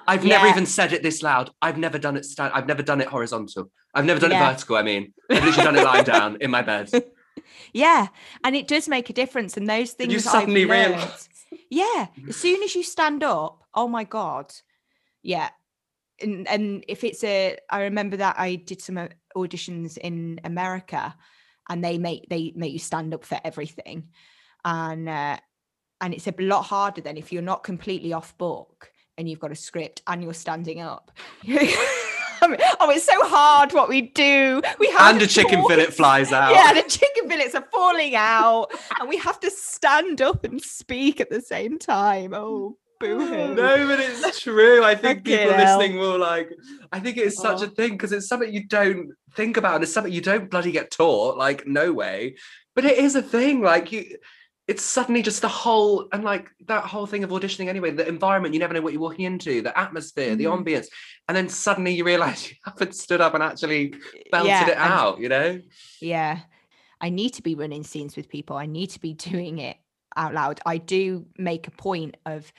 I've 0.08 0.26
never 0.26 0.48
even 0.48 0.66
said 0.66 0.92
it 0.92 1.02
this 1.02 1.24
loud. 1.24 1.50
I've 1.62 1.78
never 1.78 1.98
done 1.98 2.18
it. 2.18 2.26
Stand, 2.26 2.52
I've 2.54 2.68
never 2.68 2.84
done 2.84 3.00
it 3.00 3.08
horizontal. 3.08 3.72
I've 3.96 4.06
never 4.06 4.20
done 4.20 4.32
Yeah. 4.32 4.50
it 4.50 4.54
vertical. 4.54 4.76
I 4.76 4.84
mean, 4.84 5.14
I've 5.30 5.44
literally 5.46 5.64
done 5.64 5.76
it 5.78 5.84
lying 5.86 6.04
down 6.04 6.38
in 6.42 6.52
my 6.52 6.62
bed. 6.62 6.90
yeah. 7.74 8.08
And 8.44 8.56
it 8.56 8.68
does 8.68 8.88
make 8.90 9.10
a 9.10 9.14
difference. 9.14 9.56
And 9.58 9.70
those 9.70 9.94
things 9.94 10.12
you 10.14 10.20
suddenly 10.20 10.66
realise? 10.66 11.30
Yeah. 11.70 12.08
As 12.30 12.38
soon 12.38 12.64
as 12.64 12.76
you 12.76 12.84
stand 12.84 13.24
up, 13.24 13.64
oh 13.74 13.88
my 13.88 14.06
God. 14.06 14.54
Yeah. 15.22 15.50
And 16.22 16.48
and 16.48 16.84
if 16.88 17.04
it's 17.04 17.24
a 17.26 17.58
I 17.70 17.84
remember 17.84 18.18
that 18.18 18.36
I 18.38 18.56
did 18.56 18.82
some 18.82 18.98
uh, 18.98 19.08
auditions 19.36 19.98
in 19.98 20.40
America 20.46 21.16
and 21.68 21.84
they 21.84 21.98
make 21.98 22.28
they 22.30 22.54
make 22.56 22.72
you 22.74 22.80
stand 22.80 23.14
up 23.14 23.26
for 23.26 23.40
everything 23.44 24.10
and 24.64 25.10
uh, 25.10 25.38
and 26.02 26.14
it's 26.14 26.28
a 26.28 26.34
lot 26.40 26.64
harder 26.64 27.02
than 27.02 27.16
if 27.16 27.32
you're 27.32 27.42
not 27.42 27.64
completely 27.64 28.12
off 28.12 28.38
book 28.38 28.92
and 29.18 29.30
you've 29.30 29.40
got 29.40 29.52
a 29.52 29.56
script 29.56 30.02
and 30.08 30.24
you're 30.24 30.34
standing 30.34 30.82
up 30.82 31.12
I 32.44 32.48
mean, 32.48 32.58
oh 32.80 32.90
it's 32.90 33.06
so 33.06 33.24
hard 33.28 33.72
what 33.72 33.88
we 33.88 34.02
do 34.02 34.62
we 34.80 34.90
have 34.92 35.14
and 35.14 35.22
a 35.22 35.28
chicken 35.28 35.64
fillet 35.68 35.86
flies 35.88 36.32
out 36.34 36.52
yeah 36.52 36.74
the 36.74 36.88
chicken 36.90 37.30
fillets 37.30 37.54
are 37.56 37.68
falling 37.72 38.16
out 38.16 38.68
and 39.00 39.08
we 39.08 39.18
have 39.18 39.40
to 39.42 39.52
stand 39.52 40.22
up 40.22 40.44
and 40.44 40.60
speak 40.62 41.22
at 41.22 41.30
the 41.30 41.42
same 41.42 41.78
time 41.78 42.34
oh 42.34 42.78
boo-hoo 43.00 43.56
No, 43.56 43.88
but 43.88 44.00
it's 44.00 44.40
true. 44.40 44.84
I 44.84 44.96
think 44.96 45.20
Fucking 45.20 45.24
people 45.24 45.54
hell. 45.54 45.78
listening 45.80 45.98
will 45.98 46.20
like. 46.20 46.52
I 46.92 47.00
think 47.00 47.18
it's 47.18 47.36
such 47.36 47.62
oh. 47.62 47.64
a 47.64 47.68
Oh. 47.68 47.70
thing 47.70 47.94
because 47.94 48.12
it's 48.12 48.28
something 48.28 48.54
you 48.54 48.68
don't 48.68 49.10
think 49.36 49.58
about, 49.58 49.76
and 49.76 49.84
it's 49.84 49.92
something 49.92 50.14
you 50.14 50.22
don't 50.22 50.52
bloody 50.52 50.72
get 50.72 50.92
taught. 50.92 51.36
Like, 51.36 51.66
no 51.66 51.92
way. 51.92 52.36
But 52.76 52.86
it 52.86 53.00
is 53.00 53.16
a 53.16 53.22
thing. 53.24 53.62
Like 53.62 53.92
you, 53.92 54.18
it's 54.72 54.84
suddenly 54.84 55.22
just 55.22 55.42
the 55.42 55.48
whole 55.64 56.08
and 56.14 56.24
like 56.24 56.46
that 56.68 56.84
whole 56.86 57.06
thing 57.06 57.24
of 57.26 57.30
auditioning. 57.32 57.68
Anyway, 57.68 57.92
the 57.92 58.08
environment 58.08 58.54
you 58.54 58.60
never 58.60 58.74
know 58.74 58.82
what 58.82 58.94
you're 58.94 59.02
walking 59.02 59.26
into, 59.26 59.62
the 59.62 59.78
atmosphere, 59.78 60.36
the 60.36 60.46
Mhm. 60.46 60.64
ambience, 60.64 60.88
and 61.28 61.36
then 61.38 61.50
suddenly 61.50 61.94
you 61.94 62.04
realize 62.06 62.40
you 62.50 62.56
haven't 62.66 62.96
stood 62.96 63.20
up 63.22 63.34
and 63.34 63.44
actually 63.44 63.94
belted 64.32 64.48
Yeah, 64.50 64.68
it 64.70 64.78
and- 64.78 64.94
out. 65.02 65.20
You 65.20 65.30
know. 65.30 65.60
Yeah. 66.00 66.40
I 67.02 67.10
need 67.10 67.32
to 67.34 67.42
be 67.42 67.56
running 67.56 67.84
scenes 67.84 68.16
with 68.16 68.30
people. 68.30 68.56
I 68.56 68.66
need 68.68 68.90
to 68.92 69.00
be 69.02 69.14
doing 69.14 69.58
it 69.60 69.78
out 70.16 70.34
loud. 70.34 70.60
I 70.66 70.78
do 70.78 71.26
make 71.38 71.68
a 71.68 71.72
point 71.72 72.16
of 72.26 72.52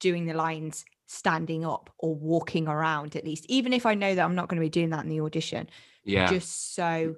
doing 0.00 0.26
the 0.26 0.34
lines 0.34 0.84
standing 1.06 1.64
up 1.64 1.88
or 1.98 2.14
walking 2.14 2.68
around 2.68 3.16
at 3.16 3.24
least, 3.24 3.46
even 3.48 3.72
if 3.72 3.86
I 3.86 3.94
know 3.94 4.14
that 4.14 4.24
I'm 4.24 4.34
not 4.34 4.48
going 4.48 4.60
to 4.60 4.66
be 4.66 4.68
doing 4.78 4.90
that 4.90 5.04
in 5.04 5.08
the 5.10 5.20
audition, 5.20 5.70
Yeah. 6.04 6.28
just 6.28 6.74
so 6.74 7.16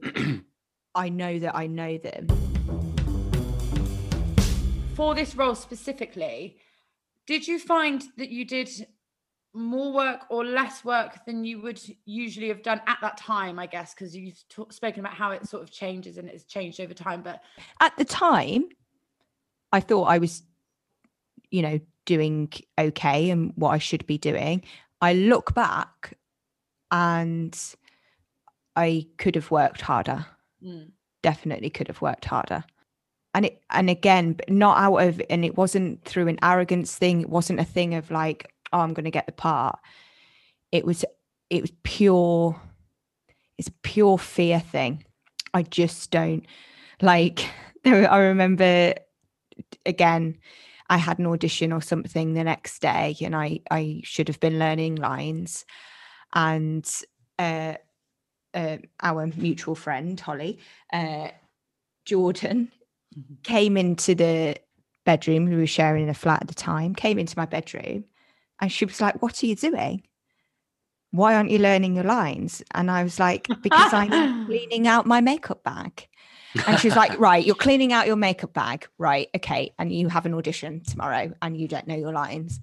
I 0.95 1.09
know 1.09 1.39
that 1.41 1.55
I 1.57 1.67
know 1.67 1.99
them. 1.99 2.50
For 5.01 5.15
this 5.15 5.35
role 5.35 5.55
specifically, 5.55 6.59
did 7.27 7.49
you 7.49 7.59
find 7.59 8.05
that 8.19 8.29
you 8.29 8.45
did 8.45 8.69
more 9.55 9.95
work 9.95 10.27
or 10.29 10.45
less 10.45 10.85
work 10.85 11.25
than 11.25 11.43
you 11.43 11.63
would 11.63 11.81
usually 12.05 12.49
have 12.49 12.63
done 12.63 12.83
at 12.87 12.99
that 13.01 13.17
time? 13.17 13.59
I 13.59 13.65
guess 13.65 13.95
because 13.95 14.15
you've 14.15 14.45
ta- 14.51 14.69
spoken 14.69 15.01
about 15.01 15.15
how 15.15 15.31
it 15.31 15.49
sort 15.49 15.63
of 15.63 15.71
changes 15.71 16.19
and 16.19 16.29
it's 16.29 16.45
changed 16.45 16.81
over 16.81 16.93
time. 16.93 17.23
But 17.23 17.43
At 17.81 17.97
the 17.97 18.05
time, 18.05 18.69
I 19.73 19.81
thought 19.81 20.05
I 20.05 20.19
was, 20.19 20.43
you 21.51 21.63
know, 21.63 21.81
doing 22.05 22.53
okay 22.79 23.31
and 23.31 23.55
what 23.55 23.71
I 23.71 23.79
should 23.79 24.07
be 24.07 24.19
doing. 24.19 24.65
I 25.01 25.15
look 25.15 25.55
back 25.55 26.19
and 26.91 27.59
I 28.77 29.07
could 29.17 29.35
have 29.37 29.51
worked 29.51 29.81
harder. 29.81 30.27
mm, 30.63 30.91
definitely 31.23 31.71
could 31.71 31.89
have 31.89 32.03
worked 32.03 32.27
harder 32.27 32.65
and 33.35 33.47
it 33.47 33.63
and 33.71 33.89
again 33.89 34.37
not 34.49 34.79
out 34.79 34.97
of 34.97 35.23
and 35.31 35.45
it 35.45 35.57
wasn't 35.57 36.05
through 36.05 36.29
an 36.29 36.39
arrogance 36.43 36.97
thing 36.97 37.21
it 37.21 37.31
wasn't 37.31 37.61
a 37.61 37.65
thing 37.65 37.95
of 37.95 38.11
like 38.11 38.53
oh 38.73 38.81
i'm 38.81 38.95
going 38.95 39.05
to 39.05 39.11
get 39.11 39.27
the 39.27 39.33
part. 39.33 39.79
It 40.73 40.85
was 40.85 41.05
it 41.49 41.61
was 41.61 41.73
pure 41.83 42.61
it's 43.59 43.71
pure 43.83 44.19
fear 44.19 44.61
thing. 44.61 45.05
I 45.53 45.63
just 45.63 46.11
don't 46.11 46.47
like 47.03 47.45
i 47.85 48.17
remember 48.19 48.95
again 49.87 50.37
i 50.89 50.97
had 50.97 51.19
an 51.19 51.27
audition 51.27 51.73
or 51.73 51.81
something 51.81 52.35
the 52.35 52.45
next 52.45 52.81
day 52.81 53.17
and 53.23 53.35
i 53.35 53.61
i 53.71 54.01
should 54.05 54.29
have 54.29 54.41
been 54.41 54.59
learning 54.59 54.97
lines. 54.97 55.65
And 56.33 56.89
uh 57.39 57.75
uh, 58.55 58.79
our 59.01 59.27
mutual 59.37 59.75
friend 59.75 60.19
Holly, 60.19 60.59
uh, 60.93 61.29
Jordan, 62.05 62.73
Mhm. 63.19 63.43
came 63.43 63.77
into 63.77 64.15
the 64.15 64.57
bedroom. 65.05 65.47
We 65.47 65.57
were 65.57 65.67
sharing 65.67 66.05
in 66.05 66.09
a 66.09 66.15
flat 66.15 66.43
at 66.43 66.49
the 66.49 66.55
time. 66.55 66.95
Came 66.95 67.19
into 67.19 67.37
my 67.39 67.47
bedroom, 67.47 68.05
and 68.61 68.71
she 68.71 68.85
was 68.85 69.01
like, 69.01 69.21
"What 69.23 69.43
are 69.43 69.47
you 69.47 69.57
doing? 69.57 70.03
Why 71.13 71.35
aren't 71.35 71.51
you 71.51 71.59
learning 71.59 71.95
your 71.97 72.05
lines?" 72.05 72.63
And 72.75 72.91
I 72.91 73.03
was 73.03 73.19
like, 73.19 73.51
"Because 73.63 73.93
I'm 73.93 74.11
cleaning 74.47 74.87
out 74.87 75.07
my 75.07 75.21
makeup 75.21 75.65
bag." 75.65 76.07
And 76.67 76.79
she 76.79 76.89
was 76.89 76.97
like, 76.97 77.19
"Right, 77.19 77.45
you're 77.45 77.55
cleaning 77.57 77.93
out 77.93 78.07
your 78.07 78.17
makeup 78.17 78.53
bag, 78.53 78.87
right? 78.99 79.29
Okay, 79.37 79.73
and 79.79 79.93
you 79.93 80.09
have 80.09 80.27
an 80.27 80.35
audition 80.35 80.83
tomorrow, 80.85 81.33
and 81.43 81.57
you 81.57 81.67
don't 81.69 81.87
know 81.89 81.97
your 81.97 82.13
lines. 82.13 82.61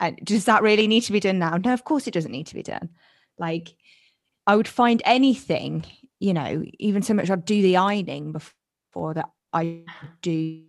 And 0.00 0.18
does 0.22 0.44
that 0.44 0.62
really 0.62 0.86
need 0.86 1.02
to 1.02 1.12
be 1.12 1.20
done 1.20 1.38
now? 1.38 1.56
No, 1.56 1.72
of 1.72 1.84
course 1.84 2.06
it 2.06 2.14
doesn't 2.14 2.32
need 2.32 2.46
to 2.48 2.54
be 2.54 2.62
done. 2.62 2.90
Like." 3.38 3.74
I 4.48 4.56
would 4.56 4.68
find 4.68 5.02
anything, 5.04 5.84
you 6.20 6.32
know, 6.32 6.64
even 6.78 7.02
so 7.02 7.14
much 7.14 7.30
I'd 7.30 7.44
do 7.44 7.62
the 7.62 7.76
ironing 7.78 8.32
before 8.32 9.14
that 9.14 9.30
I 9.52 9.84
do 10.22 10.64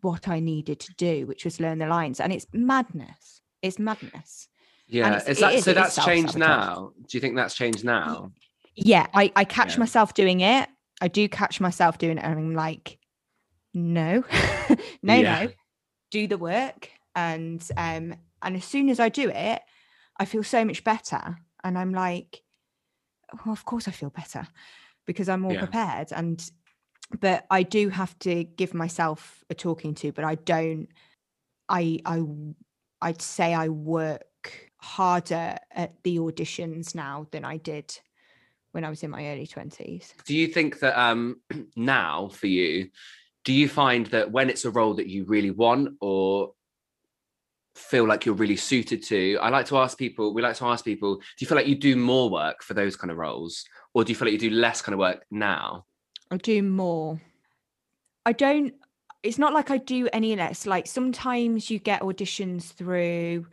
what 0.00 0.28
I 0.28 0.40
needed 0.40 0.80
to 0.80 0.94
do, 0.96 1.26
which 1.26 1.44
was 1.44 1.60
learn 1.60 1.78
the 1.78 1.86
lines. 1.86 2.20
And 2.20 2.32
it's 2.32 2.46
madness. 2.52 3.40
It's 3.62 3.78
madness. 3.78 4.48
Yeah. 4.88 5.16
it's- 5.16 5.28
Is 5.28 5.38
that 5.40 5.54
is- 5.54 5.64
so? 5.64 5.72
That's 5.72 6.04
changed 6.04 6.36
now. 6.36 6.92
Do 7.08 7.16
you 7.16 7.20
think 7.20 7.36
that's 7.36 7.54
changed 7.54 7.84
now? 7.84 8.32
Yeah, 8.74 9.06
I, 9.14 9.30
I 9.36 9.44
catch 9.44 9.74
Yeah. 9.74 9.80
myself 9.80 10.14
doing 10.14 10.40
it. 10.40 10.68
I 11.00 11.08
do 11.08 11.28
catch 11.28 11.60
myself 11.60 11.98
doing 11.98 12.18
it 12.18 12.24
and 12.24 12.38
I'm 12.38 12.54
like, 12.54 12.98
no, 13.74 14.22
no, 15.02 15.14
Yeah. 15.14 15.44
no, 15.44 15.52
do 16.10 16.26
the 16.26 16.38
work. 16.38 16.90
And 17.14 17.62
um, 17.76 18.14
and 18.42 18.56
as 18.56 18.64
soon 18.64 18.88
as 18.88 18.98
I 19.00 19.08
do 19.08 19.28
it, 19.30 19.62
I 20.18 20.24
feel 20.24 20.42
so 20.42 20.64
much 20.64 20.84
better. 20.84 21.36
And 21.64 21.78
I'm 21.78 21.92
like, 21.92 22.42
well, 23.44 23.52
of 23.52 23.64
course 23.64 23.86
I 23.88 23.92
feel 23.92 24.10
better 24.10 24.46
because 25.06 25.28
I'm 25.28 25.40
more 25.40 25.52
Yeah. 25.52 25.60
prepared. 25.60 26.08
And 26.12 26.42
but 27.20 27.46
I 27.50 27.62
do 27.62 27.88
have 27.88 28.18
to 28.20 28.44
give 28.44 28.74
myself 28.74 29.44
a 29.50 29.54
talking 29.54 29.94
to, 29.96 30.12
but 30.12 30.24
I 30.24 30.36
don't 30.36 30.88
I 31.68 32.00
I 32.04 32.22
I'd 33.00 33.22
say 33.22 33.54
I 33.54 33.68
work 33.68 34.24
harder 34.80 35.56
at 35.70 35.94
the 36.02 36.18
auditions 36.18 36.94
now 36.94 37.26
than 37.30 37.44
I 37.44 37.56
did 37.56 37.98
when 38.72 38.84
I 38.84 38.90
was 38.90 39.02
in 39.02 39.10
my 39.10 39.26
early 39.28 39.46
20s. 39.46 40.12
do 40.24 40.34
you 40.34 40.48
think 40.48 40.80
that 40.80 40.98
um 41.00 41.40
now 41.76 42.28
for 42.28 42.46
you 42.46 42.88
do 43.44 43.52
you 43.52 43.68
find 43.68 44.06
that 44.06 44.30
when 44.30 44.50
it's 44.50 44.64
a 44.64 44.70
role 44.70 44.94
that 44.94 45.08
you 45.08 45.24
really 45.24 45.50
want 45.50 45.90
or 46.00 46.52
feel 47.74 48.06
like 48.06 48.26
you're 48.26 48.34
really 48.34 48.56
suited 48.56 49.02
to 49.02 49.38
i 49.40 49.48
like 49.48 49.64
to 49.64 49.78
ask 49.78 49.96
people 49.96 50.34
we 50.34 50.42
like 50.42 50.56
to 50.56 50.66
ask 50.66 50.84
people 50.84 51.16
do 51.16 51.22
you 51.38 51.46
feel 51.46 51.56
like 51.56 51.66
you 51.66 51.74
do 51.74 51.96
more 51.96 52.28
work 52.28 52.62
for 52.62 52.74
those 52.74 52.96
kind 52.96 53.10
of 53.10 53.16
roles 53.16 53.64
or 53.94 54.04
do 54.04 54.10
you 54.12 54.16
feel 54.16 54.26
like 54.26 54.32
you 54.32 54.50
do 54.50 54.54
less 54.54 54.82
kind 54.82 54.92
of 54.92 54.98
work 54.98 55.24
now 55.30 55.84
I 56.32 56.36
do 56.38 56.62
more. 56.62 57.20
I 58.24 58.32
don't 58.32 58.74
it's 59.22 59.38
not 59.38 59.52
like 59.52 59.70
I 59.70 59.78
do 59.78 60.08
any 60.12 60.34
less. 60.34 60.66
Like 60.66 60.86
sometimes 60.86 61.70
you 61.70 61.78
get 61.78 62.02
auditions 62.02 62.72
through 62.72 63.46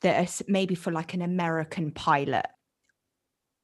that 0.00 0.28
are 0.28 0.44
maybe 0.48 0.74
for 0.74 0.92
like 0.92 1.12
an 1.12 1.22
American 1.22 1.90
pilot. 1.90 2.46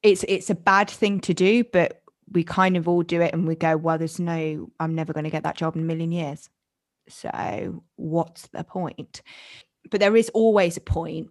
It's 0.03 0.23
it's 0.27 0.49
a 0.49 0.55
bad 0.55 0.89
thing 0.89 1.19
to 1.21 1.33
do, 1.33 1.63
but 1.63 2.01
we 2.31 2.43
kind 2.43 2.77
of 2.77 2.87
all 2.87 3.03
do 3.03 3.21
it 3.21 3.33
and 3.33 3.47
we 3.47 3.55
go, 3.55 3.75
well, 3.75 3.97
there's 3.97 4.19
no, 4.19 4.71
I'm 4.79 4.95
never 4.95 5.13
going 5.13 5.25
to 5.25 5.29
get 5.29 5.43
that 5.43 5.57
job 5.57 5.75
in 5.75 5.81
a 5.81 5.85
million 5.85 6.11
years. 6.11 6.49
So 7.09 7.83
what's 7.97 8.47
the 8.47 8.63
point? 8.63 9.21
But 9.89 9.99
there 9.99 10.15
is 10.15 10.29
always 10.29 10.77
a 10.77 10.81
point 10.81 11.29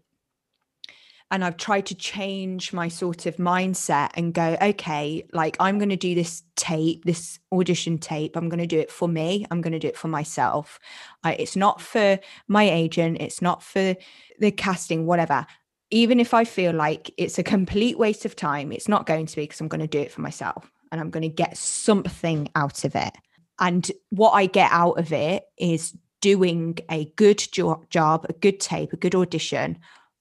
and 1.30 1.44
I've 1.44 1.56
tried 1.56 1.86
to 1.86 1.94
change 1.94 2.72
my 2.72 2.88
sort 2.88 3.24
of 3.26 3.36
mindset 3.36 4.10
and 4.14 4.34
go, 4.34 4.56
okay, 4.60 5.24
like 5.32 5.56
I'm 5.60 5.78
going 5.78 5.90
to 5.90 5.96
do 5.96 6.14
this 6.14 6.42
tape, 6.56 7.04
this 7.04 7.38
audition 7.52 7.98
tape. 7.98 8.34
I'm 8.34 8.48
going 8.48 8.60
to 8.60 8.66
do 8.66 8.80
it 8.80 8.90
for 8.90 9.06
me. 9.06 9.46
I'm 9.50 9.60
going 9.60 9.72
to 9.72 9.78
do 9.78 9.86
it 9.86 9.96
for 9.96 10.08
myself. 10.08 10.80
I, 11.22 11.34
it's 11.34 11.54
not 11.54 11.80
for 11.80 12.18
my 12.48 12.68
agent. 12.68 13.18
It's 13.20 13.40
not 13.40 13.62
for 13.62 13.94
the 14.40 14.50
casting, 14.50 15.06
whatever. 15.06 15.46
Even 15.92 16.18
if 16.18 16.34
I 16.34 16.44
feel 16.44 16.72
like 16.72 17.12
it's 17.16 17.38
a 17.38 17.44
complete 17.44 17.96
waste 17.96 18.24
of 18.24 18.34
time, 18.34 18.72
it's 18.72 18.88
not 18.88 19.06
going 19.06 19.26
to 19.26 19.36
be 19.36 19.42
because 19.42 19.60
I'm 19.60 19.68
going 19.68 19.80
to 19.80 19.86
do 19.86 20.00
it 20.00 20.10
for 20.10 20.22
myself 20.22 20.70
and 20.90 21.00
I'm 21.00 21.10
going 21.10 21.22
to 21.22 21.28
get 21.28 21.56
something 21.56 22.48
out 22.56 22.84
of 22.84 22.96
it. 22.96 23.12
And 23.60 23.88
what 24.08 24.32
I 24.32 24.46
get 24.46 24.70
out 24.72 24.98
of 24.98 25.12
it 25.12 25.44
is 25.58 25.94
doing 26.20 26.78
a 26.90 27.04
good 27.16 27.38
jo- 27.52 27.84
job, 27.88 28.26
a 28.28 28.32
good 28.32 28.58
tape, 28.58 28.92
a 28.92 28.96
good 28.96 29.14
audition 29.14 29.78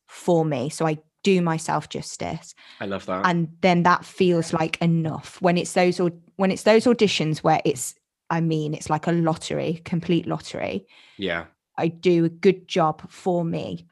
for 0.09 0.43
me. 0.43 0.69
So 0.69 0.85
I 0.85 0.97
do 1.23 1.41
myself 1.41 1.89
justice. 1.89 2.55
i 2.79 2.85
love 2.85 3.05
that 3.05 3.25
And 3.25 3.49
then 3.61 3.83
that 3.83 4.05
feels 4.05 4.53
like 4.53 4.81
enough. 4.81 5.41
When 5.41 5.57
it's 5.57 5.73
those 5.73 5.99
or 5.99 6.11
when 6.37 6.51
it's 6.51 6.63
those 6.63 6.85
auditions 6.85 7.39
where 7.39 7.61
it's 7.65 7.95
I 8.29 8.41
mean 8.41 8.73
it's 8.73 8.89
like 8.89 9.07
a 9.07 9.11
lottery, 9.11 9.81
complete 9.85 10.27
lottery. 10.27 10.87
yeah 11.17 11.45
I 11.77 11.87
do 11.87 12.25
a 12.25 12.29
good 12.29 12.67
job 12.67 13.09
for 13.09 13.45
me. 13.45 13.85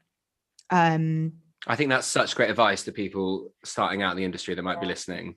Um 0.70 1.32
i 1.66 1.74
think 1.76 1.90
that's 1.90 2.06
such 2.06 2.36
great 2.36 2.50
advice 2.50 2.84
to 2.84 2.92
people 2.92 3.52
starting 3.64 4.00
out 4.02 4.12
in 4.12 4.16
the 4.16 4.24
industry 4.24 4.54
that 4.54 4.62
might 4.62 4.80
be 4.80 4.86
listening 4.86 5.34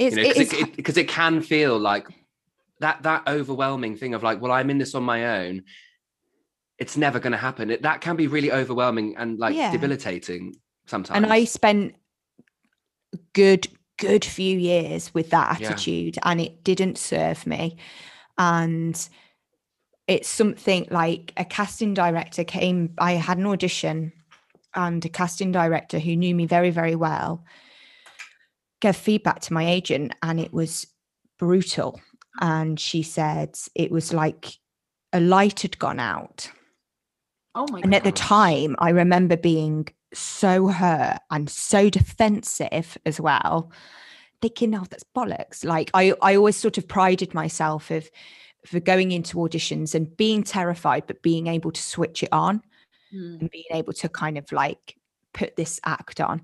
it's 0.00 0.16
you 0.16 0.22
know 0.22 0.28
it 0.28 0.36
because 0.36 0.52
is 0.52 0.60
it, 0.62 0.76
because 0.76 0.96
it 0.96 1.08
can 1.08 1.40
feel 1.40 1.78
like 1.78 2.08
that 2.80 3.00
that 3.04 3.22
overwhelming 3.28 3.94
thing 3.96 4.12
of 4.14 4.22
like 4.24 4.40
well 4.40 4.50
i'm 4.50 4.68
in 4.68 4.78
this 4.78 4.96
on 4.96 5.04
my 5.04 5.38
own 5.46 5.62
it's 6.80 6.96
never 6.96 7.20
going 7.20 7.32
to 7.32 7.38
happen 7.38 7.70
it, 7.70 7.82
that 7.82 8.00
can 8.00 8.16
be 8.16 8.26
really 8.26 8.50
overwhelming 8.50 9.14
and 9.16 9.38
like 9.38 9.54
Yeah. 9.54 9.70
debilitating 9.70 10.56
sometimes 10.86 11.16
and 11.16 11.32
I 11.32 11.44
spent 11.44 11.94
a 13.14 13.18
good 13.34 13.68
good 14.00 14.24
few 14.24 14.58
years 14.58 15.12
with 15.14 15.30
that 15.30 15.60
Yeah. 15.60 15.68
attitude 15.68 16.18
and 16.24 16.40
it 16.40 16.64
didn't 16.64 16.96
serve 16.98 17.46
me. 17.46 17.76
And 18.38 19.08
it's 20.08 20.28
something 20.28 20.88
like 20.90 21.32
a 21.36 21.44
casting 21.44 21.92
director 21.94 22.42
came, 22.42 22.94
I 22.98 23.12
had 23.12 23.36
an 23.38 23.46
audition 23.46 24.12
and 24.74 25.04
a 25.04 25.08
casting 25.08 25.52
director 25.52 25.98
who 25.98 26.16
knew 26.16 26.34
me 26.34 26.46
very, 26.46 26.70
very 26.70 26.94
well 26.96 27.44
gave 28.80 28.96
feedback 28.96 29.40
to 29.40 29.52
my 29.52 29.68
agent 29.68 30.14
and 30.22 30.40
it 30.40 30.52
was 30.52 30.86
brutal. 31.38 32.00
And 32.40 32.80
she 32.80 33.02
said 33.02 33.58
it 33.74 33.90
was 33.90 34.14
like 34.14 34.54
a 35.12 35.20
light 35.20 35.60
had 35.60 35.78
gone 35.78 36.00
out. 36.00 36.50
Oh 37.54 37.66
my 37.70 37.80
And 37.82 37.94
at 37.94 38.04
the 38.04 38.12
time, 38.12 38.76
I 38.78 38.90
remember 38.90 39.36
being 39.36 39.88
so 40.12 40.68
hurt 40.68 41.18
and 41.30 41.48
so 41.48 41.90
defensive 41.90 42.96
as 43.06 43.20
well, 43.20 43.72
thinking, 44.40 44.74
oh, 44.74 44.84
that's 44.88 45.04
bollocks. 45.04 45.64
Like 45.64 45.90
I, 45.94 46.14
I 46.22 46.36
always 46.36 46.56
sort 46.56 46.78
of 46.78 46.88
prided 46.88 47.34
myself 47.34 47.90
of 47.90 48.08
for 48.66 48.78
going 48.80 49.12
into 49.12 49.38
auditions 49.38 49.94
and 49.94 50.16
being 50.16 50.42
terrified, 50.42 51.06
but 51.06 51.22
being 51.22 51.46
able 51.46 51.72
to 51.72 51.82
switch 51.82 52.22
it 52.22 52.30
on 52.32 52.62
Mm. 53.12 53.40
and 53.40 53.50
being 53.50 53.64
able 53.72 53.92
to 53.92 54.08
kind 54.08 54.38
of 54.38 54.52
like 54.52 54.96
put 55.32 55.56
this 55.56 55.80
act 55.84 56.20
on. 56.20 56.42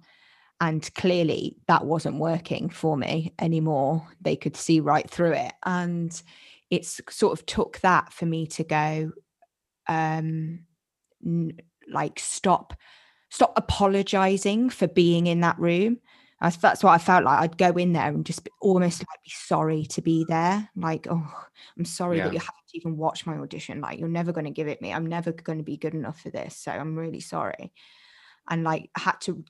And 0.60 0.92
clearly 0.94 1.56
that 1.68 1.84
wasn't 1.86 2.18
working 2.18 2.70
for 2.70 2.96
me 2.96 3.34
anymore. 3.38 4.08
They 4.20 4.34
could 4.34 4.56
see 4.56 4.80
right 4.80 5.08
through 5.08 5.34
it. 5.34 5.52
And 5.64 6.20
it's 6.70 7.00
sort 7.08 7.38
of 7.38 7.46
took 7.46 7.78
that 7.80 8.12
for 8.12 8.26
me 8.26 8.48
to 8.48 8.64
go, 8.64 9.12
um, 9.86 10.65
like 11.88 12.18
stop, 12.18 12.75
stop 13.30 13.52
apologizing 13.56 14.70
for 14.70 14.88
being 14.88 15.26
in 15.26 15.40
that 15.40 15.58
room. 15.58 15.99
I, 16.40 16.50
that's 16.50 16.85
what 16.85 16.92
I 16.92 16.99
felt 16.99 17.25
like. 17.25 17.40
I'd 17.40 17.56
go 17.56 17.70
in 17.70 17.94
there 17.94 18.08
and 18.08 18.26
just 18.26 18.44
be, 18.44 18.50
almost 18.61 19.00
like 19.00 19.23
be 19.25 19.30
sorry 19.30 19.85
to 19.87 20.02
be 20.02 20.26
there. 20.28 20.68
Like, 20.76 21.06
oh, 21.08 21.44
I'm 21.78 21.85
sorry 21.87 22.18
Yeah. 22.18 22.25
that 22.25 22.32
you 22.35 22.38
have 22.40 22.49
to 22.49 22.76
even 22.78 22.99
watch 22.99 23.25
my 23.25 23.37
audition. 23.38 23.80
Like, 23.80 23.99
you're 23.99 24.08
never 24.08 24.32
going 24.32 24.44
to 24.44 24.50
give 24.50 24.68
it 24.68 24.82
me. 24.82 24.92
I'm 24.92 25.06
never 25.06 25.32
going 25.32 25.58
to 25.58 25.64
be 25.64 25.78
good 25.78 25.94
enough 25.94 26.20
for 26.20 26.28
this. 26.28 26.54
So 26.56 26.70
I'm 26.73 26.94
really 26.94 27.20
sorry. 27.20 27.73
And 28.50 28.64
like, 28.64 28.90
I 28.96 29.00
had 29.00 29.20
to 29.23 29.42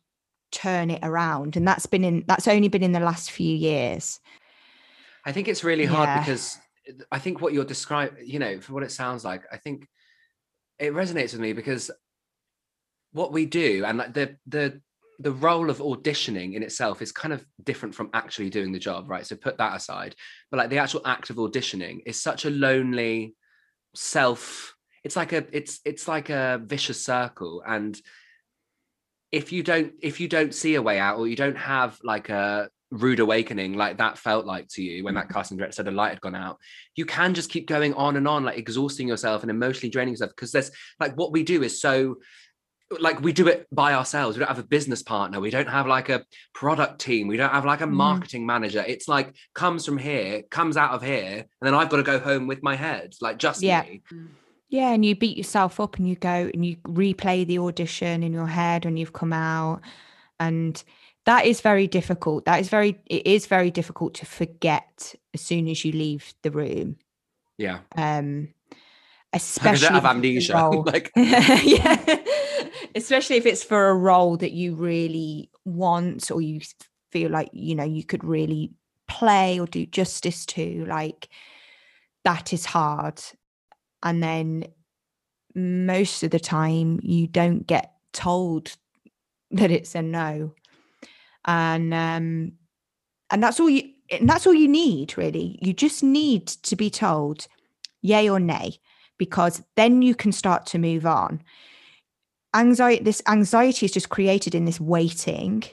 turn 0.52 0.90
it 0.90 1.00
around. 1.02 1.56
And 1.56 1.66
that's 1.66 1.86
been 1.86 2.04
in, 2.04 2.24
that's 2.28 2.46
only 2.46 2.68
been 2.68 2.84
in 2.84 2.92
the 2.92 3.00
last 3.00 3.32
few 3.32 3.54
years. 3.54 4.20
I 5.24 5.32
think 5.32 5.48
it's 5.48 5.64
really 5.64 5.86
hard 5.86 6.06
Yeah. 6.08 6.20
because 6.20 6.56
eh, 6.86 6.92
I 7.10 7.18
think 7.18 7.40
what 7.40 7.52
you're 7.52 7.64
describing, 7.64 8.24
you 8.24 8.38
know, 8.38 8.60
for 8.60 8.74
what 8.74 8.84
it 8.84 8.92
sounds 8.92 9.24
like, 9.24 9.42
I 9.52 9.56
think 9.56 9.88
it 10.78 10.92
resonates 10.92 11.32
with 11.32 11.40
me 11.40 11.52
because 11.52 11.90
what 13.12 13.32
we 13.32 13.46
do 13.46 13.84
and 13.86 13.98
like 13.98 14.12
the 14.12 14.36
the 14.46 14.80
the 15.18 15.32
role 15.32 15.70
of 15.70 15.78
auditioning 15.78 16.52
in 16.54 16.62
itself 16.62 17.00
is 17.00 17.10
kind 17.10 17.32
of 17.32 17.42
different 17.64 17.94
from 17.94 18.10
actually 18.12 18.50
doing 18.50 18.70
the 18.70 18.78
job, 18.78 19.08
right? 19.08 19.26
So 19.26 19.34
put 19.34 19.56
that 19.56 19.74
aside. 19.74 20.14
But 20.50 20.58
like 20.58 20.68
the 20.68 20.76
actual 20.76 21.00
act 21.06 21.30
of 21.30 21.36
auditioning 21.36 22.00
is 22.04 22.20
such 22.20 22.44
a 22.44 22.50
lonely 22.50 23.34
self 23.94 24.76
it's 25.06 25.14
like 25.14 25.32
a 25.32 25.46
it's 25.52 25.78
it's 25.84 26.08
like 26.08 26.30
a 26.30 26.60
vicious 26.64 27.04
circle 27.04 27.62
and 27.64 27.96
if 29.30 29.52
you 29.52 29.62
don't 29.62 29.92
if 30.02 30.18
you 30.18 30.26
don't 30.26 30.52
see 30.52 30.74
a 30.74 30.82
way 30.82 30.98
out 30.98 31.16
or 31.16 31.28
you 31.28 31.36
don't 31.36 31.56
have 31.56 31.96
like 32.02 32.28
a 32.28 32.68
rude 32.90 33.18
awakening 33.20 33.72
like 33.74 33.98
that 33.98 34.16
felt 34.16 34.46
like 34.46 34.68
to 34.68 34.82
you 34.82 35.02
when 35.02 35.14
that 35.14 35.28
casting 35.28 35.56
director 35.56 35.74
said 35.76 35.86
the 35.86 35.90
light 35.90 36.10
had 36.10 36.20
gone 36.20 36.36
out 36.36 36.56
you 36.94 37.04
can 37.04 37.34
just 37.34 37.50
keep 37.50 37.66
going 37.66 37.92
on 37.94 38.16
and 38.16 38.28
on 38.28 38.44
like 38.44 38.56
exhausting 38.58 39.08
yourself 39.08 39.42
and 39.42 39.50
emotionally 39.50 39.90
draining 39.90 40.14
yourself 40.14 40.30
because 40.30 40.52
there's 40.52 40.70
like 41.00 41.16
what 41.16 41.32
we 41.32 41.42
do 41.42 41.62
is 41.64 41.80
so 41.80 42.16
like 43.00 43.20
we 43.20 43.32
do 43.32 43.48
it 43.48 43.66
by 43.72 43.94
ourselves 43.94 44.36
we 44.36 44.38
don't 44.38 44.48
have 44.54 44.60
a 44.60 44.66
business 44.66 45.02
partner 45.02 45.40
we 45.40 45.50
don't 45.50 45.68
have 45.68 45.88
like 45.88 46.08
a 46.08 46.24
product 46.54 47.00
team 47.00 47.26
we 47.26 47.36
don't 47.36 47.50
have 47.50 47.64
like 47.64 47.80
a 47.80 47.86
Mhm. 47.86 47.90
marketing 47.94 48.46
manager 48.46 48.84
it's 48.86 49.08
like 49.08 49.34
comes 49.54 49.84
from 49.84 49.98
here 49.98 50.42
comes 50.50 50.76
out 50.76 50.92
of 50.92 51.02
here 51.02 51.38
and 51.38 51.46
then 51.62 51.74
i've 51.74 51.88
got 51.88 51.96
to 51.96 52.04
go 52.04 52.20
home 52.20 52.46
with 52.46 52.62
my 52.62 52.76
head 52.76 53.12
like 53.20 53.38
just 53.38 53.62
Yeah. 53.62 53.82
me 53.82 54.02
Yeah, 54.68 54.90
and 54.92 55.04
you 55.04 55.14
beat 55.16 55.36
yourself 55.36 55.78
up 55.80 55.96
and 55.96 56.08
you 56.08 56.14
go 56.16 56.50
and 56.52 56.64
you 56.66 56.76
replay 56.86 57.46
the 57.46 57.58
audition 57.60 58.22
in 58.24 58.32
your 58.32 58.48
head 58.48 58.84
when 58.84 58.96
you've 58.96 59.12
come 59.12 59.32
out. 59.32 59.80
And 60.40 60.82
that 61.26 61.44
is 61.44 61.60
very 61.60 61.86
difficult. 61.86 62.44
That 62.44 62.60
is 62.60 62.68
very 62.68 62.98
it 63.06 63.26
is 63.26 63.46
very 63.46 63.70
difficult 63.70 64.14
to 64.14 64.26
forget 64.26 65.14
as 65.34 65.40
soon 65.40 65.68
as 65.68 65.84
you 65.84 65.92
leave 65.92 66.32
the 66.42 66.50
room. 66.50 66.96
yeah 67.58 67.80
Um 67.96 68.48
especially 69.32 69.88
i 69.88 69.92
have 69.92 70.06
amnesia 70.06 70.68
like 70.86 71.10
yeah. 71.16 72.16
especially 72.94 73.36
if 73.36 73.44
it's 73.44 73.64
for 73.64 73.88
a 73.88 73.94
role 73.94 74.36
that 74.36 74.52
you 74.52 74.74
really 74.74 75.50
want 75.64 76.30
or 76.30 76.40
you 76.40 76.60
feel 77.10 77.30
like 77.30 77.50
you 77.52 77.74
know 77.74 77.84
you 77.84 78.04
could 78.04 78.24
really 78.24 78.72
play 79.08 79.58
or 79.58 79.66
do 79.66 79.84
justice 79.86 80.46
to 80.46 80.84
like 80.86 81.28
that 82.24 82.52
is 82.52 82.64
hard 82.64 83.20
and 84.02 84.22
then 84.22 84.64
most 85.54 86.22
of 86.22 86.30
the 86.30 86.40
time 86.40 86.98
you 87.02 87.26
don't 87.26 87.66
get 87.66 87.94
told 88.12 88.76
that 89.50 89.70
it's 89.70 89.94
a 89.94 90.02
no 90.02 90.54
and 91.46 91.94
um 91.94 92.52
and 93.30 93.42
that's 93.42 93.60
all 93.60 93.70
you 93.70 93.90
and 94.10 94.28
that's 94.28 94.46
all 94.46 94.54
you 94.54 94.68
need 94.68 95.16
really. 95.16 95.58
You 95.62 95.72
just 95.72 96.02
need 96.02 96.46
to 96.46 96.76
be 96.76 96.90
told 96.90 97.46
yay 98.02 98.28
or 98.28 98.40
nay 98.40 98.78
because 99.18 99.62
then 99.76 100.02
you 100.02 100.14
can 100.14 100.32
start 100.32 100.66
to 100.66 100.78
move 100.78 101.06
on. 101.06 101.42
Anxiety 102.54 103.02
this 103.02 103.22
anxiety 103.26 103.86
is 103.86 103.92
just 103.92 104.08
created 104.08 104.54
in 104.54 104.64
this 104.64 104.80
waiting 104.80 105.64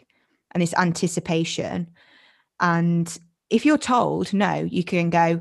and 0.52 0.62
this 0.62 0.74
anticipation. 0.76 1.90
And 2.60 3.18
if 3.54 3.66
you're 3.66 3.78
told 3.78 4.34
no 4.34 4.56
you 4.56 4.84
can 4.84 5.12
go 5.12 5.40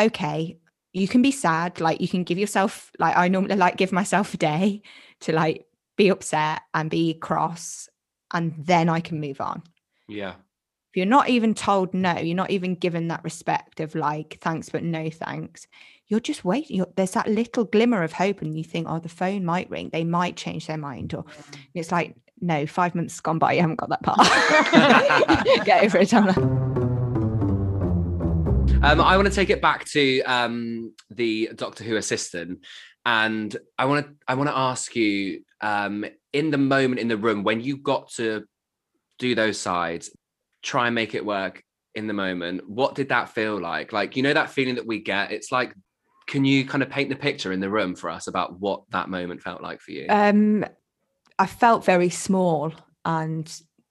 okay 0.00 0.58
you 0.92 1.06
can 1.06 1.22
be 1.22 1.30
sad 1.30 1.80
like 1.80 2.00
you 2.00 2.08
can 2.08 2.24
give 2.24 2.38
yourself 2.38 2.90
like 2.98 3.16
i 3.16 3.28
normally 3.28 3.54
like 3.54 3.76
give 3.76 3.92
myself 3.92 4.34
a 4.34 4.36
day 4.36 4.82
to 5.20 5.32
like 5.32 5.64
be 5.96 6.08
upset 6.08 6.62
and 6.74 6.90
be 6.90 7.14
cross 7.14 7.88
and 8.36 8.54
then 8.56 8.88
i 8.88 9.00
can 9.00 9.20
move 9.20 9.40
on 9.40 9.62
yeah 10.08 10.34
if 10.96 11.00
you're 11.00 11.06
not 11.06 11.28
even 11.28 11.52
told 11.52 11.92
no, 11.92 12.16
you're 12.16 12.34
not 12.34 12.50
even 12.50 12.74
given 12.74 13.08
that 13.08 13.22
respect 13.22 13.80
of 13.80 13.94
like 13.94 14.38
thanks 14.40 14.70
but 14.70 14.82
no 14.82 15.10
thanks. 15.10 15.66
You're 16.06 16.20
just 16.20 16.42
waiting. 16.42 16.76
You're, 16.78 16.88
there's 16.96 17.10
that 17.10 17.28
little 17.28 17.64
glimmer 17.64 18.02
of 18.02 18.12
hope, 18.12 18.40
and 18.40 18.56
you 18.56 18.64
think, 18.64 18.86
oh, 18.88 18.98
the 18.98 19.10
phone 19.10 19.44
might 19.44 19.68
ring. 19.68 19.90
They 19.92 20.04
might 20.04 20.36
change 20.36 20.68
their 20.68 20.78
mind, 20.78 21.12
or 21.12 21.26
it's 21.74 21.92
like, 21.92 22.16
no, 22.40 22.66
five 22.66 22.94
months 22.94 23.20
gone 23.20 23.38
by, 23.38 23.52
you 23.52 23.60
haven't 23.60 23.76
got 23.76 23.90
that 23.90 24.02
part. 24.02 24.16
Get 25.66 25.84
over 25.84 25.98
it, 25.98 26.08
Tamla. 26.08 26.36
Um, 28.82 29.00
I 29.00 29.16
want 29.16 29.28
to 29.28 29.34
take 29.34 29.50
it 29.50 29.60
back 29.60 29.84
to 29.86 30.22
um, 30.22 30.94
the 31.10 31.50
Doctor 31.56 31.84
Who 31.84 31.96
assistant, 31.96 32.60
and 33.06 33.56
I 33.78 33.84
want 33.84 34.04
to 34.04 34.12
I 34.28 34.34
want 34.34 34.50
to 34.50 34.58
ask 34.58 34.94
you 34.96 35.42
um, 35.62 36.04
in 36.32 36.50
the 36.50 36.58
moment 36.58 37.00
in 37.00 37.08
the 37.08 37.16
room 37.16 37.44
when 37.44 37.60
you 37.60 37.78
got 37.78 38.10
to 38.14 38.44
do 39.18 39.34
those 39.34 39.58
sides, 39.58 40.10
try 40.62 40.86
and 40.86 40.94
make 40.94 41.14
it 41.14 41.24
work 41.24 41.62
in 41.94 42.08
the 42.08 42.12
moment. 42.12 42.68
What 42.68 42.96
did 42.96 43.08
that 43.08 43.30
feel 43.30 43.58
like? 43.58 43.92
Like 43.92 44.16
you 44.16 44.22
know 44.24 44.34
that 44.34 44.50
feeling 44.50 44.74
that 44.74 44.86
we 44.86 45.00
get. 45.00 45.30
It's 45.30 45.52
like, 45.52 45.72
can 46.26 46.44
you 46.44 46.66
kind 46.66 46.82
of 46.82 46.90
paint 46.90 47.08
the 47.08 47.16
picture 47.16 47.52
in 47.52 47.60
the 47.60 47.70
room 47.70 47.94
for 47.94 48.10
us 48.10 48.26
about 48.26 48.60
what 48.60 48.82
that 48.90 49.08
moment 49.08 49.40
felt 49.40 49.62
like 49.62 49.80
for 49.80 49.92
you? 49.92 50.06
Um, 50.10 50.64
I 51.38 51.46
felt 51.46 51.84
very 51.84 52.10
small, 52.10 52.74
and 53.04 53.48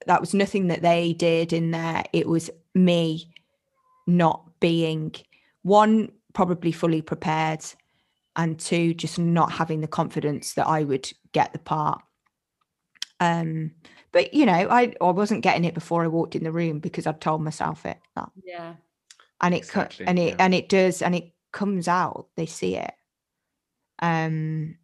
that 0.07 0.19
was 0.19 0.33
nothing 0.33 0.67
that 0.67 0.81
they 0.81 1.13
did 1.13 1.53
in 1.53 1.71
there. 1.71 2.03
It 2.11 2.27
was 2.27 2.49
me 2.73 3.31
not 4.07 4.43
being 4.59 5.15
one, 5.61 6.11
probably 6.33 6.73
fully 6.73 7.01
prepared, 7.01 7.63
and 8.35 8.59
two, 8.59 8.93
just 8.93 9.17
not 9.19 9.51
having 9.51 9.81
the 9.81 9.87
confidence 9.87 10.53
that 10.53 10.67
I 10.67 10.83
would 10.83 11.11
get 11.31 11.53
the 11.53 11.59
part. 11.59 12.01
Um, 13.19 13.71
but 14.11 14.33
you 14.33 14.45
know, 14.45 14.53
I 14.53 14.93
I 15.01 15.11
wasn't 15.11 15.43
getting 15.43 15.63
it 15.65 15.73
before 15.73 16.03
I 16.03 16.07
walked 16.07 16.35
in 16.35 16.43
the 16.43 16.51
room 16.51 16.79
because 16.79 17.07
I'd 17.07 17.21
told 17.21 17.41
myself 17.41 17.85
it 17.85 17.97
that, 18.15 18.29
Yeah. 18.43 18.75
and 19.41 19.53
it 19.53 19.67
co- 19.67 19.81
Exactly, 19.81 20.07
and 20.07 20.19
it 20.19 20.29
yeah. 20.29 20.35
and 20.39 20.53
it 20.53 20.69
does 20.69 21.01
and 21.01 21.15
it 21.15 21.31
comes 21.51 21.87
out. 21.87 22.27
They 22.35 22.45
see 22.45 22.75
it. 22.75 22.93
Um, 23.99 24.77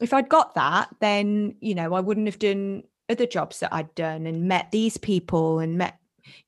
if 0.00 0.12
I'd 0.12 0.28
got 0.28 0.54
that, 0.56 0.88
then 1.00 1.56
you 1.60 1.74
know 1.74 1.94
I 1.94 2.00
wouldn't 2.00 2.26
have 2.26 2.38
done 2.38 2.82
other 3.08 3.26
jobs 3.26 3.60
that 3.60 3.72
I'd 3.72 3.94
done 3.94 4.26
and 4.26 4.48
met 4.48 4.70
these 4.70 4.96
people 4.96 5.58
and 5.58 5.76
met, 5.78 5.98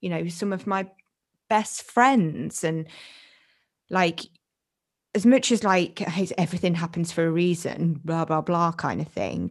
you 0.01 0.09
know, 0.09 0.27
some 0.29 0.53
of 0.53 0.67
my 0.67 0.89
best 1.49 1.83
friends 1.83 2.65
and 2.65 2.87
like 3.91 4.21
as 5.17 5.27
much 5.27 5.51
as 5.51 5.65
like 5.65 6.03
everything 6.39 6.75
happens 6.75 7.11
for 7.11 7.27
a 7.27 7.31
reason, 7.31 8.01
blah 8.05 8.25
blah 8.25 8.43
blah 8.43 8.73
kind 8.73 9.01
of 9.01 9.09
thing. 9.09 9.51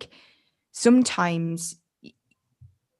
Sometimes 0.72 1.76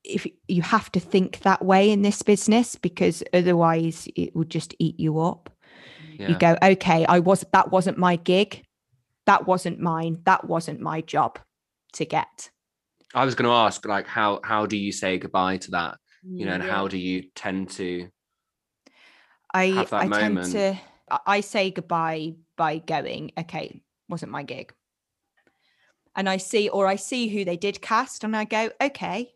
if 0.04 0.28
you 0.48 0.62
have 0.62 0.92
to 0.92 1.00
think 1.00 1.40
that 1.40 1.64
way 1.64 1.90
in 1.90 2.02
this 2.02 2.22
business 2.22 2.76
because 2.76 3.24
otherwise 3.34 4.08
it 4.16 4.36
would 4.36 4.50
just 4.50 4.76
eat 4.78 5.00
you 5.00 5.20
up 5.20 5.50
yeah. 6.20 6.30
you 6.30 6.38
go 6.38 6.56
okay 6.62 7.06
i 7.08 7.18
was 7.18 7.44
that 7.54 7.72
wasn't 7.72 7.98
my 7.98 8.16
gig 8.16 8.64
that 9.26 9.48
wasn't 9.48 9.80
mine 9.80 10.22
that 10.26 10.46
wasn't 10.46 10.80
my 10.80 11.02
job 11.02 11.40
to 11.94 12.06
get 12.06 12.52
I 13.14 13.24
was 13.24 13.34
going 13.34 13.48
to 13.48 13.56
ask, 13.56 13.86
like, 13.86 14.08
how 14.08 14.42
how 14.44 14.66
do 14.66 14.76
you 14.76 14.92
say 14.92 15.18
goodbye 15.18 15.58
to 15.58 15.72
that 15.72 15.98
you 16.24 16.46
know, 16.46 16.54
and 16.54 16.64
mm, 16.64 16.70
how 16.70 16.88
do 16.88 16.98
you 16.98 17.24
tend 17.34 17.70
to 17.72 18.10
I 19.54 19.68
have 19.68 19.90
that 19.92 20.02
I 20.02 20.08
tend 20.10 20.36
moment. 20.36 20.52
to 20.52 20.76
I- 21.10 21.20
I 21.26 21.40
say 21.42 21.72
goodbye 21.72 22.34
by 22.56 22.80
going, 22.80 23.32
okay, 23.38 23.82
wasn't 24.10 24.32
my 24.32 24.44
gig. 24.44 24.74
And 26.16 26.30
I 26.30 26.38
see, 26.38 26.70
or 26.70 26.88
I 26.88 26.96
see 26.96 27.28
who 27.28 27.44
they 27.44 27.58
did 27.58 27.82
cast, 27.82 28.24
and 28.24 28.36
I 28.36 28.46
go, 28.46 28.70
okay, 28.80 29.34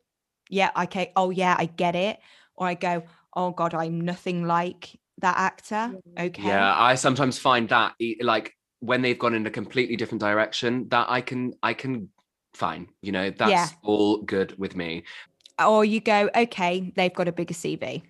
yeah, 0.49 0.71
okay, 0.83 1.11
oh 1.15 1.29
yeah, 1.29 1.55
I 1.57 1.65
get 1.65 1.95
it. 1.95 2.19
Or 2.55 2.67
I 2.67 2.73
go, 2.73 3.03
oh 3.35 3.51
god, 3.51 3.73
I'm 3.73 4.01
nothing 4.01 4.45
like 4.45 4.99
that 5.19 5.37
actor. 5.37 5.93
Mm. 5.93 6.27
Okay. 6.27 6.47
Yeah, 6.47 6.73
I 6.77 6.95
sometimes 6.95 7.37
find 7.37 7.67
that 7.69 7.93
like 8.21 8.55
when 8.79 9.01
they've 9.01 9.19
gone 9.19 9.35
in 9.35 9.45
a 9.45 9.51
completely 9.51 9.95
different 9.95 10.21
direction, 10.21 10.87
that 10.89 11.07
I 11.09 11.21
can 11.21 11.53
I 11.61 11.73
can 11.73 12.09
fine, 12.53 12.87
you 13.01 13.11
know, 13.11 13.29
that's 13.29 13.51
Yeah. 13.51 13.67
all 13.83 14.21
good 14.21 14.57
with 14.57 14.75
me. 14.75 15.03
Or 15.63 15.83
you 15.83 15.99
go, 15.99 16.29
okay, 16.33 16.91
they've 16.95 17.13
got 17.13 17.27
a 17.27 17.33
bigger 17.33 17.53
CV. 17.53 18.03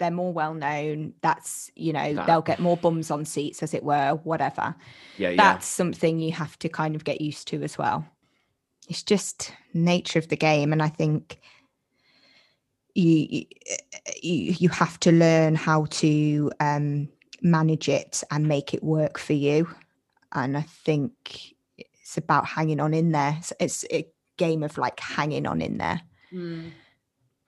They're 0.00 0.10
more 0.10 0.32
well 0.32 0.54
known. 0.54 1.14
That's, 1.22 1.70
you 1.76 1.92
know, 1.92 2.14
That- 2.14 2.26
they'll 2.26 2.42
get 2.42 2.58
more 2.60 2.76
bums 2.76 3.10
on 3.10 3.24
seats, 3.24 3.62
as 3.62 3.74
it 3.74 3.84
were, 3.84 4.18
whatever. 4.24 4.74
Yeah, 5.18 5.30
yeah. 5.30 5.36
that's 5.36 5.66
something 5.66 6.18
you 6.18 6.32
have 6.32 6.58
to 6.60 6.68
kind 6.68 6.94
of 6.96 7.04
get 7.04 7.20
used 7.20 7.48
to 7.48 7.62
as 7.62 7.78
well. 7.78 8.06
It's 8.88 9.02
just 9.02 9.52
nature 9.72 10.18
of 10.18 10.28
the 10.28 10.36
game, 10.36 10.72
and 10.72 10.82
I 10.82 10.88
think 10.88 11.40
you 12.94 13.26
you 13.30 13.46
you 14.22 14.54
you 14.58 14.68
have 14.68 15.00
to 15.00 15.10
learn 15.12 15.54
how 15.54 15.86
to 15.86 16.52
um, 16.60 17.08
manage 17.42 17.88
it 17.88 18.22
and 18.30 18.46
make 18.46 18.74
it 18.74 18.82
work 18.82 19.18
for 19.18 19.32
you. 19.32 19.68
And 20.32 20.56
I 20.56 20.62
think 20.62 21.54
it's 21.78 22.16
about 22.18 22.46
hanging 22.46 22.80
on 22.80 22.92
in 22.94 23.12
there. 23.12 23.36
It's, 23.38 23.52
it's 23.60 23.84
a 23.92 24.06
game 24.36 24.62
of 24.62 24.76
like 24.78 24.98
hanging 25.00 25.46
on 25.46 25.62
in 25.62 25.78
there 25.78 26.00
Mm. 26.32 26.72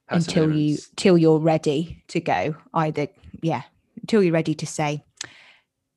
Until 0.09 0.53
you 0.53 0.79
till 0.97 1.19
you're 1.19 1.39
ready 1.39 2.03
to 2.09 2.21
go. 2.21 2.57
Either 2.73 3.09
yeah, 3.43 3.63
until 4.01 4.23
you're 4.23 4.33
ready 4.33 4.55
to 4.55 4.67
say, 4.67 5.05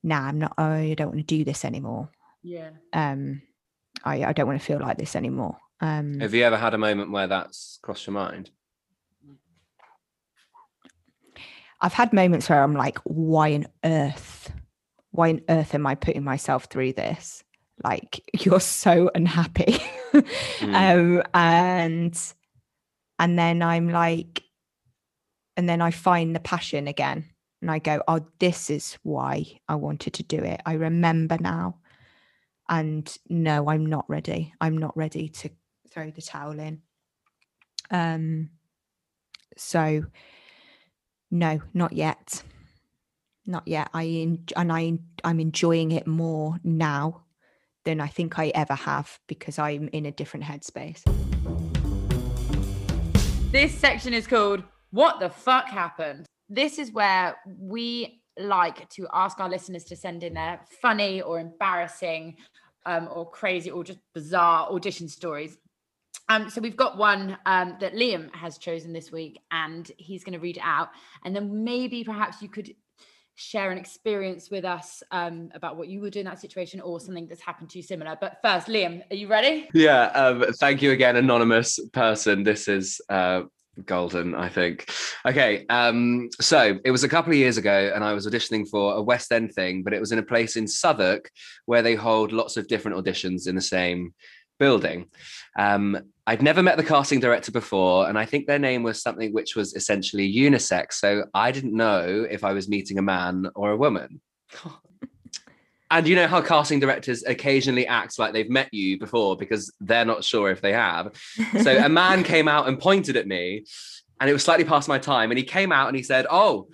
"Nah, 0.02 0.28
I'm 0.28 0.38
not. 0.38 0.54
I 0.58 0.94
don't 0.96 1.08
want 1.08 1.18
to 1.18 1.36
do 1.38 1.44
this 1.44 1.64
anymore." 1.64 2.10
Yeah. 2.42 2.70
um 2.92 3.42
I, 4.02 4.24
I 4.24 4.32
don't 4.32 4.46
want 4.46 4.58
to 4.58 4.64
feel 4.64 4.80
like 4.80 4.96
this 4.96 5.14
anymore. 5.14 5.58
Um 5.80 6.20
Have 6.20 6.34
you 6.34 6.42
ever 6.44 6.56
had 6.56 6.74
a 6.74 6.78
moment 6.78 7.10
where 7.10 7.26
that's 7.26 7.78
crossed 7.82 8.06
your 8.06 8.14
mind? 8.14 8.50
I've 11.82 11.92
had 11.94 12.12
moments 12.12 12.48
where 12.48 12.62
I'm 12.62 12.74
like, 12.74 12.98
why 13.04 13.54
on 13.54 13.66
earth? 13.84 14.52
Why 15.12 15.30
on 15.30 15.40
earth 15.48 15.74
am 15.74 15.86
I 15.86 15.94
putting 15.94 16.24
myself 16.24 16.64
through 16.64 16.92
this? 16.92 17.42
Like 17.82 18.22
you're 18.44 18.60
so 18.60 19.10
unhappy. 19.14 19.78
Mm. 20.12 21.18
um 21.18 21.22
and 21.34 22.34
and 23.20 23.38
then 23.38 23.62
I'm 23.62 23.90
like 23.90 24.42
and 25.56 25.68
then 25.68 25.82
I 25.82 25.90
find 25.90 26.34
the 26.34 26.40
passion 26.40 26.88
again 26.88 27.26
and 27.60 27.70
I 27.70 27.78
go, 27.78 28.02
oh, 28.08 28.26
this 28.38 28.70
is 28.70 28.96
why 29.02 29.60
I 29.68 29.74
wanted 29.74 30.14
to 30.14 30.22
do 30.22 30.38
it. 30.38 30.62
I 30.64 30.72
remember 30.72 31.36
now. 31.38 31.76
And 32.66 33.14
no, 33.28 33.68
I'm 33.68 33.84
not 33.84 34.06
ready. 34.08 34.54
I'm 34.60 34.78
not 34.78 34.96
ready 34.96 35.28
to 35.28 35.50
throw 35.90 36.10
the 36.10 36.22
towel 36.22 36.58
in. 36.58 36.80
Um 37.90 38.50
so 39.56 40.04
no, 41.30 41.60
not 41.74 41.92
yet. 41.92 42.42
Not 43.46 43.68
yet. 43.68 43.90
I 43.92 44.06
en- 44.06 44.44
and 44.56 44.72
I 44.72 44.98
I'm 45.24 45.40
enjoying 45.40 45.92
it 45.92 46.06
more 46.06 46.58
now 46.64 47.24
than 47.84 48.00
I 48.00 48.06
think 48.06 48.38
I 48.38 48.48
ever 48.48 48.74
have 48.74 49.18
because 49.26 49.58
I'm 49.58 49.88
in 49.88 50.06
a 50.06 50.12
different 50.12 50.46
headspace. 50.46 51.02
This 53.50 53.76
section 53.76 54.14
is 54.14 54.28
called 54.28 54.62
What 54.92 55.18
the 55.18 55.28
Fuck 55.28 55.66
Happened? 55.66 56.24
This 56.48 56.78
is 56.78 56.92
where 56.92 57.36
we 57.58 58.22
like 58.38 58.88
to 58.90 59.08
ask 59.12 59.40
our 59.40 59.48
listeners 59.48 59.82
to 59.86 59.96
send 59.96 60.22
in 60.22 60.34
their 60.34 60.60
funny 60.80 61.20
or 61.20 61.40
embarrassing 61.40 62.36
um, 62.86 63.08
or 63.12 63.28
crazy 63.28 63.68
or 63.68 63.82
just 63.82 63.98
bizarre 64.14 64.68
audition 64.70 65.08
stories. 65.08 65.58
Um, 66.28 66.48
so 66.48 66.60
we've 66.60 66.76
got 66.76 66.96
one 66.96 67.38
um, 67.44 67.76
that 67.80 67.94
Liam 67.94 68.32
has 68.36 68.56
chosen 68.56 68.92
this 68.92 69.10
week, 69.10 69.40
and 69.50 69.90
he's 69.98 70.22
going 70.22 70.34
to 70.34 70.38
read 70.38 70.58
it 70.58 70.62
out. 70.64 70.90
And 71.24 71.34
then 71.34 71.64
maybe 71.64 72.04
perhaps 72.04 72.40
you 72.40 72.48
could 72.48 72.72
share 73.40 73.70
an 73.70 73.78
experience 73.78 74.50
with 74.50 74.66
us 74.66 75.02
um, 75.12 75.50
about 75.54 75.78
what 75.78 75.88
you 75.88 76.00
would 76.00 76.12
do 76.12 76.20
in 76.20 76.26
that 76.26 76.38
situation 76.38 76.78
or 76.80 77.00
something 77.00 77.26
that's 77.26 77.40
happened 77.40 77.70
to 77.70 77.78
you 77.78 77.82
similar. 77.82 78.16
But 78.20 78.36
first, 78.42 78.66
Liam, 78.66 79.02
are 79.10 79.16
you 79.16 79.28
ready? 79.28 79.66
Yeah, 79.72 80.04
um, 80.08 80.44
thank 80.60 80.82
you 80.82 80.92
again, 80.92 81.16
anonymous 81.16 81.80
person. 81.92 82.42
This 82.42 82.68
is 82.68 83.00
uh, 83.08 83.42
golden, 83.86 84.34
I 84.34 84.50
think. 84.50 84.92
Okay, 85.26 85.64
um, 85.70 86.28
so 86.38 86.78
it 86.84 86.90
was 86.90 87.02
a 87.02 87.08
couple 87.08 87.32
of 87.32 87.38
years 87.38 87.56
ago, 87.56 87.90
and 87.94 88.04
I 88.04 88.12
was 88.12 88.26
auditioning 88.26 88.68
for 88.68 88.94
a 88.94 89.02
West 89.02 89.32
End 89.32 89.54
thing, 89.54 89.82
but 89.82 89.94
it 89.94 90.00
was 90.00 90.12
in 90.12 90.18
a 90.18 90.22
place 90.22 90.56
in 90.56 90.68
Southwark 90.68 91.30
where 91.64 91.80
they 91.80 91.94
hold 91.94 92.32
lots 92.32 92.58
of 92.58 92.68
different 92.68 92.98
auditions 92.98 93.48
in 93.48 93.54
the 93.54 93.62
same 93.62 94.12
building. 94.60 95.06
Um, 95.58 95.98
I'd 96.28 96.42
never 96.42 96.62
met 96.62 96.76
the 96.76 96.84
casting 96.84 97.18
director 97.18 97.50
before, 97.50 98.08
and 98.08 98.16
I 98.16 98.24
think 98.24 98.46
their 98.46 98.60
name 98.60 98.84
was 98.84 99.02
something 99.02 99.32
which 99.32 99.56
was 99.56 99.74
essentially 99.74 100.32
unisex. 100.32 100.92
So 100.92 101.24
I 101.34 101.50
didn't 101.50 101.74
know 101.74 102.24
if 102.30 102.44
I 102.44 102.52
was 102.52 102.68
meeting 102.68 102.98
a 102.98 103.02
man 103.02 103.48
or 103.56 103.72
a 103.72 103.76
woman. 103.76 104.20
And 105.92 106.06
you 106.06 106.14
know 106.14 106.28
how 106.28 106.40
casting 106.40 106.78
directors 106.78 107.24
occasionally 107.24 107.84
act 107.84 108.16
like 108.16 108.32
they've 108.32 108.48
met 108.48 108.72
you 108.72 108.96
before 108.96 109.36
because 109.36 109.72
they're 109.80 110.04
not 110.04 110.22
sure 110.22 110.48
if 110.48 110.60
they 110.60 110.72
have. 110.72 111.12
So 111.64 111.76
a 111.76 111.88
man 111.88 112.22
came 112.22 112.46
out 112.46 112.68
and 112.68 112.78
pointed 112.78 113.16
at 113.16 113.26
me, 113.26 113.64
and 114.20 114.30
it 114.30 114.32
was 114.32 114.44
slightly 114.44 114.64
past 114.64 114.88
my 114.88 114.98
time. 114.98 115.32
And 115.32 115.38
he 115.38 115.42
came 115.42 115.72
out 115.72 115.88
and 115.88 115.96
he 115.96 116.04
said, 116.04 116.26
"Oh, 116.30 116.68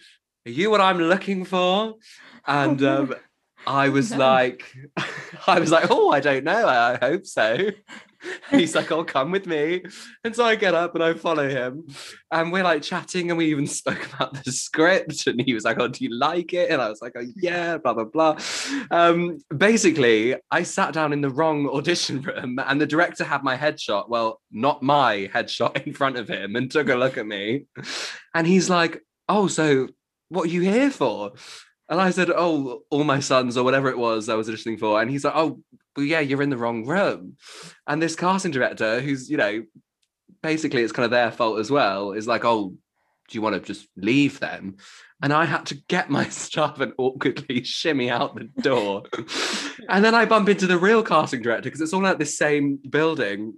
are 0.44 0.50
you 0.50 0.70
what 0.70 0.82
I'm 0.82 0.98
looking 0.98 1.46
for?" 1.46 1.94
And 2.46 2.82
um, 2.82 3.14
I 3.66 3.88
was 3.96 4.10
No. 4.12 4.18
like, 4.18 4.72
I 5.46 5.58
was 5.58 5.70
like, 5.70 5.90
"Oh, 5.90 6.10
I 6.10 6.20
don't 6.20 6.44
know. 6.44 6.66
I 6.68 6.96
hope 7.00 7.26
so." 7.26 7.70
He's 8.50 8.74
like, 8.74 8.90
"Oh, 8.90 9.04
come 9.04 9.30
with 9.30 9.46
me." 9.46 9.84
And 10.24 10.34
so 10.34 10.44
I 10.44 10.56
get 10.56 10.74
up 10.74 10.94
and 10.94 11.04
I 11.04 11.14
follow 11.14 11.48
him, 11.48 11.86
and 12.32 12.50
we're 12.52 12.64
like 12.64 12.82
chatting, 12.82 13.30
and 13.30 13.38
we 13.38 13.46
even 13.46 13.66
spoke 13.66 14.12
about 14.12 14.42
the 14.44 14.50
script. 14.52 15.26
And 15.26 15.40
he 15.40 15.54
was 15.54 15.64
like, 15.64 15.78
"Oh, 15.78 15.88
do 15.88 16.02
you 16.04 16.14
like 16.14 16.52
it?" 16.52 16.70
And 16.70 16.80
I 16.80 16.88
was 16.88 17.00
like, 17.02 17.12
"Oh, 17.16 17.24
yeah." 17.36 17.76
Blah 17.78 17.94
blah 17.94 18.04
blah. 18.04 18.38
Um, 18.90 19.38
basically, 19.56 20.34
I 20.50 20.62
sat 20.62 20.92
down 20.92 21.12
in 21.12 21.20
the 21.20 21.30
wrong 21.30 21.68
audition 21.68 22.22
room, 22.22 22.58
and 22.66 22.80
the 22.80 22.86
director 22.86 23.24
had 23.24 23.42
my 23.44 23.56
headshot. 23.56 24.08
Well, 24.08 24.40
not 24.50 24.82
my 24.82 25.30
headshot 25.32 25.86
in 25.86 25.92
front 25.92 26.16
of 26.16 26.28
him, 26.28 26.56
and 26.56 26.70
took 26.70 26.88
a 26.88 26.94
look 26.96 27.18
at 27.18 27.26
me, 27.26 27.66
and 28.34 28.46
he's 28.46 28.70
like, 28.70 29.02
"Oh, 29.28 29.46
so 29.46 29.88
what 30.30 30.44
are 30.46 30.50
you 30.52 30.62
here 30.62 30.90
for?" 30.90 31.32
And 31.88 32.00
I 32.00 32.10
said, 32.10 32.30
"Oh, 32.30 32.82
all 32.90 33.04
my 33.04 33.20
sons 33.20 33.56
or 33.56 33.64
whatever 33.64 33.88
it 33.88 33.98
was 33.98 34.28
I 34.28 34.34
was 34.34 34.48
auditioning 34.48 34.78
for." 34.78 35.00
And 35.00 35.10
he's 35.10 35.24
like, 35.24 35.34
"Oh, 35.36 35.60
well, 35.96 36.06
yeah, 36.06 36.20
you're 36.20 36.42
in 36.42 36.50
the 36.50 36.56
wrong 36.56 36.86
room." 36.86 37.36
And 37.86 38.02
this 38.02 38.16
casting 38.16 38.52
director, 38.52 39.00
who's 39.00 39.30
you 39.30 39.36
know, 39.36 39.64
basically 40.42 40.82
it's 40.82 40.92
kind 40.92 41.04
of 41.04 41.10
their 41.10 41.30
fault 41.30 41.58
as 41.58 41.70
well, 41.70 42.12
is 42.12 42.26
like, 42.26 42.44
"Oh, 42.44 42.70
do 43.28 43.38
you 43.38 43.42
want 43.42 43.54
to 43.54 43.60
just 43.60 43.88
leave 43.96 44.40
then?" 44.40 44.76
And 45.22 45.32
I 45.32 45.44
had 45.44 45.66
to 45.66 45.74
get 45.88 46.10
my 46.10 46.24
stuff 46.28 46.80
and 46.80 46.92
awkwardly 46.98 47.62
shimmy 47.64 48.10
out 48.10 48.34
the 48.34 48.50
door. 48.62 49.04
and 49.88 50.04
then 50.04 50.14
I 50.14 50.24
bump 50.24 50.48
into 50.48 50.66
the 50.66 50.78
real 50.78 51.02
casting 51.02 51.42
director 51.42 51.68
because 51.68 51.80
it's 51.80 51.92
all 51.92 52.06
at 52.06 52.18
the 52.18 52.26
same 52.26 52.78
building. 52.90 53.54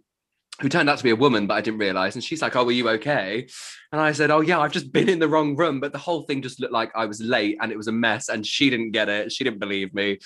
Who 0.61 0.69
turned 0.69 0.91
out 0.91 0.99
to 0.99 1.05
be 1.05 1.11
a 1.11 1.17
woman, 1.17 1.47
but 1.47 1.55
I 1.55 1.61
didn't 1.61 1.79
realize. 1.79 2.17
And 2.17 2.25
she's 2.25 2.43
like, 2.43 2.57
Oh, 2.57 2.65
were 2.65 2.73
you 2.73 2.89
okay? 2.91 3.47
And 3.93 4.01
I 4.01 4.13
said, 4.13 4.31
Oh, 4.31 4.41
yeah, 4.41 4.59
I've 4.59 4.73
just 4.73 4.93
been 4.93 5.09
in 5.09 5.19
the 5.21 5.29
wrong 5.29 5.55
room. 5.57 5.79
But 5.81 5.93
the 5.93 5.99
whole 5.99 6.23
thing 6.23 6.43
just 6.43 6.61
looked 6.61 6.73
like 6.73 6.91
I 6.97 7.07
was 7.07 7.21
late 7.21 7.59
and 7.61 7.71
it 7.71 7.77
was 7.77 7.87
a 7.87 7.93
mess. 7.93 8.29
And 8.29 8.45
she 8.45 8.69
didn't 8.69 8.91
get 8.91 9.09
it. 9.09 9.31
She 9.31 9.45
didn't 9.45 9.61
believe 9.61 9.95
me. 9.95 10.19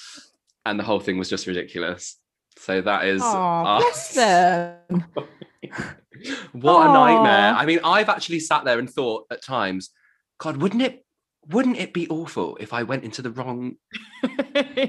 And 0.65 0.79
the 0.79 0.85
whole 0.85 1.01
thing 1.01 1.19
was 1.19 1.29
just 1.29 1.47
ridiculous. 1.47 2.19
So 2.59 2.81
that 2.81 3.05
is 3.05 3.21
bless 3.21 4.15
them. 4.15 5.05
what 6.53 6.89
a 6.89 6.93
nightmare. 6.93 7.55
I 7.55 7.67
mean, 7.67 7.81
I've 7.85 8.09
actually 8.09 8.41
sat 8.41 8.65
there 8.65 8.79
and 8.79 8.89
thought 8.89 9.27
at 9.31 9.43
times, 9.43 9.91
God, 10.39 10.57
wouldn't 10.59 10.83
it 10.83 11.05
wouldn't 11.49 11.77
it 11.77 11.93
be 11.93 12.09
awful 12.09 12.57
if 12.61 12.73
I 12.73 12.85
went 12.85 13.03
into 13.05 13.21
the 13.21 13.31
wrong 13.31 13.75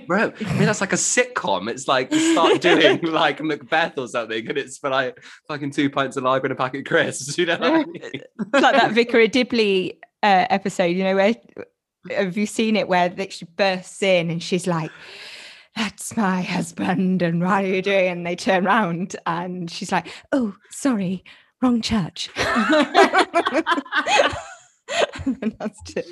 room? 0.07 0.33
I 0.39 0.53
mean, 0.53 0.65
that's 0.65 0.81
like 0.81 0.93
a 0.93 0.97
sitcom. 0.97 1.69
It's 1.69 1.87
like 1.87 2.13
start 2.13 2.61
doing 2.61 3.01
like 3.03 3.41
Macbeth 3.41 3.97
or 3.97 4.07
something, 4.07 4.47
and 4.47 4.57
it's 4.57 4.77
for 4.77 4.89
like 4.89 5.23
fucking 5.47 5.71
two 5.71 5.89
pints 5.89 6.15
of 6.15 6.23
lager 6.23 6.45
and 6.45 6.53
a 6.53 6.55
packet 6.55 6.79
of 6.79 6.85
crisps. 6.85 7.37
You 7.43 7.47
know 7.47 7.57
I 7.59 7.83
mean? 7.85 8.21
like 8.53 8.75
that 8.75 8.91
Vicar 8.91 9.19
of 9.19 9.31
Dibley 9.31 9.99
uh, 10.21 10.45
episode, 10.49 10.95
you 10.95 11.03
know, 11.03 11.15
where 11.15 11.35
have 12.11 12.37
you 12.37 12.45
seen 12.45 12.75
it 12.75 12.87
where 12.87 13.09
that 13.09 13.33
she 13.33 13.45
bursts 13.45 14.03
in 14.03 14.29
and 14.29 14.41
she's 14.41 14.67
like, 14.67 14.91
That's 15.75 16.15
my 16.15 16.43
husband, 16.43 17.23
and 17.23 17.41
what 17.41 17.65
are 17.65 17.67
you 17.67 17.81
doing? 17.81 18.09
And 18.09 18.27
they 18.27 18.35
turn 18.35 18.67
around 18.67 19.15
and 19.25 19.71
she's 19.71 19.91
like, 19.91 20.07
Oh, 20.31 20.55
sorry, 20.69 21.23
wrong 21.61 21.81
church. 21.81 22.29
and 25.25 25.55
that's 25.59 25.81
to, 25.93 26.03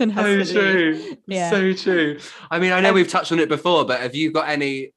and 0.00 0.14
So 0.14 0.42
to 0.42 0.52
true. 0.52 1.16
Yeah. 1.26 1.50
So 1.50 1.72
true. 1.72 2.18
I 2.50 2.58
mean, 2.58 2.72
I 2.72 2.80
know 2.80 2.90
Um, 2.90 2.94
we've 2.94 3.08
touched 3.08 3.32
on 3.32 3.38
it 3.38 3.48
before, 3.48 3.84
but 3.84 4.00
have 4.00 4.14
you 4.14 4.32
got 4.32 4.48
any 4.48 4.92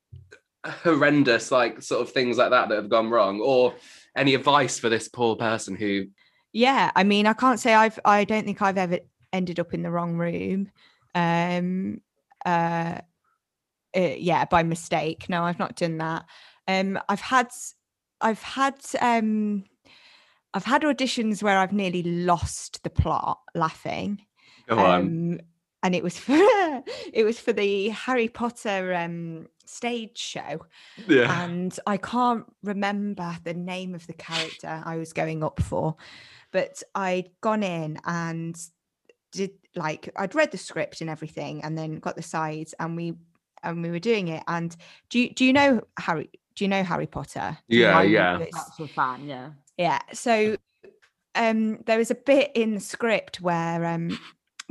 horrendous 0.65 1.51
like 1.51 1.81
sort 1.81 2.01
of 2.01 2.11
things 2.11 2.37
like 2.37 2.49
that 2.49 2.69
that 2.69 2.75
have 2.75 2.89
gone 2.89 3.09
wrong, 3.09 3.39
or 3.39 3.75
any 4.15 4.35
advice 4.35 4.79
for 4.79 4.89
this 4.89 5.07
poor 5.07 5.35
person 5.35 5.75
who 5.75 6.05
yeah 6.51 6.91
i 6.95 7.03
mean 7.03 7.27
i 7.27 7.33
can't 7.33 7.59
say 7.59 7.73
i've 7.73 7.99
i 8.05 8.23
don't 8.23 8.43
think 8.43 8.61
i've 8.61 8.77
ever 8.77 8.99
ended 9.31 9.59
up 9.59 9.73
in 9.73 9.83
the 9.83 9.91
wrong 9.91 10.17
room 10.17 10.69
um 11.15 12.01
uh, 12.45 12.99
uh 13.95 13.99
yeah 14.17 14.45
by 14.45 14.63
mistake 14.63 15.27
no 15.29 15.43
i've 15.43 15.59
not 15.59 15.75
done 15.75 15.97
that 15.97 16.25
um 16.67 16.99
i've 17.07 17.21
had 17.21 17.47
i've 18.21 18.41
had 18.41 18.75
um 18.99 19.63
i've 20.53 20.65
had 20.65 20.81
auditions 20.83 21.41
where 21.43 21.57
i've 21.59 21.73
nearly 21.73 22.03
lost 22.03 22.83
the 22.83 22.89
plot 22.89 23.39
laughing 23.55 24.21
Go 24.67 24.77
on. 24.79 25.01
um 25.01 25.39
and 25.83 25.95
it 25.95 26.03
was 26.03 26.17
for 26.25 26.37
it 27.13 27.23
was 27.23 27.39
for 27.39 27.53
the 27.53 27.89
harry 27.89 28.27
potter 28.27 28.93
um 28.93 29.47
stage 29.65 30.17
show 30.17 30.65
yeah. 31.07 31.43
and 31.43 31.79
I 31.85 31.97
can't 31.97 32.43
remember 32.63 33.37
the 33.43 33.53
name 33.53 33.93
of 33.93 34.07
the 34.07 34.13
character 34.13 34.81
I 34.83 34.97
was 34.97 35.13
going 35.13 35.43
up 35.43 35.61
for, 35.61 35.95
but 36.51 36.81
I'd 36.95 37.29
gone 37.41 37.61
in 37.61 37.99
and 38.03 38.59
did 39.31 39.51
like 39.75 40.09
I'd 40.15 40.33
read 40.33 40.49
the 40.49 40.57
script 40.57 41.01
and 41.01 41.09
everything, 41.09 41.63
and 41.63 41.77
then 41.77 41.99
got 41.99 42.15
the 42.15 42.23
sides, 42.23 42.73
and 42.79 42.95
we 42.95 43.13
and 43.61 43.83
we 43.83 43.91
were 43.91 43.99
doing 43.99 44.29
it. 44.29 44.41
And 44.47 44.75
do 45.11 45.19
you 45.19 45.31
do 45.35 45.45
you 45.45 45.53
know 45.53 45.81
Harry? 45.99 46.31
Do 46.55 46.63
you 46.63 46.67
know 46.67 46.83
Harry 46.83 47.05
Potter? 47.05 47.59
Yeah, 47.67 48.01
yeah. 48.01 48.39
this- 48.39 48.49
That's 48.51 48.79
a 48.79 48.87
fan, 48.87 49.27
yeah. 49.27 49.49
Yeah. 49.79 49.99
So 50.13 50.57
um 51.35 51.79
there 51.85 51.97
was 51.97 52.11
a 52.11 52.15
bit 52.15 52.51
in 52.53 52.75
the 52.75 52.81
script 52.81 53.39
where 53.41 53.85
um 53.85 54.19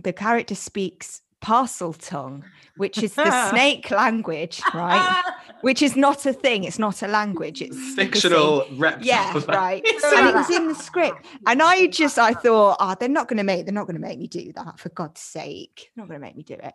the 0.04 0.12
character 0.12 0.54
speaks 0.54 1.22
Parseltongue, 1.42 2.42
which 2.76 3.02
is 3.02 3.14
the 3.14 3.30
snake 3.50 3.90
language, 3.90 4.62
right? 4.74 5.24
Which 5.62 5.82
is 5.82 5.96
not 5.96 6.24
a 6.24 6.32
thing. 6.32 6.62
It's 6.62 6.78
not 6.78 7.02
a 7.02 7.08
language. 7.08 7.62
It's. 7.62 7.94
Fictional 7.94 8.64
reptile. 8.76 9.04
Yeah, 9.04 9.32
right. 9.48 9.84
So 9.98 10.12
and 10.16 10.28
it 10.28 10.34
was 10.34 10.50
in 10.50 10.68
the 10.68 10.74
script. 10.74 11.26
And 11.48 11.60
I 11.60 11.88
just 11.88 12.16
I 12.16 12.32
thought, 12.32 12.76
oh, 12.78 12.94
they're 13.00 13.08
not 13.08 13.26
gonna 13.26 13.42
make 13.42 13.64
they're 13.66 13.74
not 13.74 13.88
gonna 13.88 13.98
make 13.98 14.20
me 14.20 14.28
do 14.28 14.52
that 14.52 14.78
for 14.78 14.90
God's 14.90 15.20
sake. 15.20 15.90
They're 15.96 16.04
not 16.04 16.08
gonna 16.08 16.20
make 16.20 16.36
me 16.36 16.44
do 16.44 16.54
it. 16.54 16.74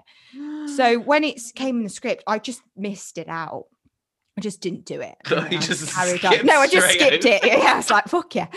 So 0.76 1.00
when 1.00 1.24
it 1.24 1.42
came 1.56 1.78
in 1.78 1.84
the 1.84 1.90
script, 1.90 2.24
I 2.28 2.40
just 2.40 2.62
missed 2.76 3.18
it 3.18 3.30
out. 3.30 3.68
I 4.38 4.42
just 4.42 4.62
didn't 4.62 4.86
do 4.86 5.02
it. 5.02 5.16
So 5.28 5.36
you 5.52 5.58
I 5.58 5.62
just 5.62 5.94
carried 5.94 6.26
on. 6.26 6.46
No, 6.46 6.60
I 6.60 6.68
just 6.68 6.90
skipped 6.90 7.26
in. 7.26 7.34
it. 7.34 7.44
Yeah, 7.46 7.74
I 7.74 7.78
was 7.78 7.90
like, 7.92 8.08
fuck 8.08 8.34
yeah. 8.36 8.48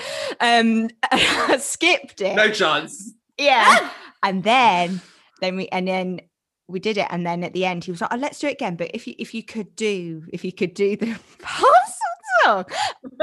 Um 0.41 0.89
I 1.11 1.59
skipped 1.59 2.21
it. 2.21 2.35
no 2.35 2.51
chance. 2.51 3.12
Yeah. 3.39 3.91
and 4.23 4.43
then 4.43 5.01
then 5.41 5.57
we 5.57 5.69
and 5.69 5.87
then 5.87 6.21
we 6.69 6.81
did 6.81 6.97
it. 6.97 7.07
And 7.11 7.27
then 7.27 7.45
at 7.45 7.53
the 7.53 7.65
end 7.65 7.85
he 7.85 7.91
was 7.91 8.01
like, 8.01 8.12
oh, 8.12 8.17
let's 8.17 8.39
do 8.39 8.49
it 8.49 8.55
again. 8.55 8.77
But 8.77 8.91
if 8.95 9.07
you 9.07 9.15
if 9.19 9.35
you 9.35 9.43
could 9.43 9.77
do, 9.77 10.25
if 10.33 10.45
you 10.45 10.53
could 10.53 10.75
do 10.75 10.97
the 10.97 11.19
parcel 11.41 11.97
song. 12.47 12.65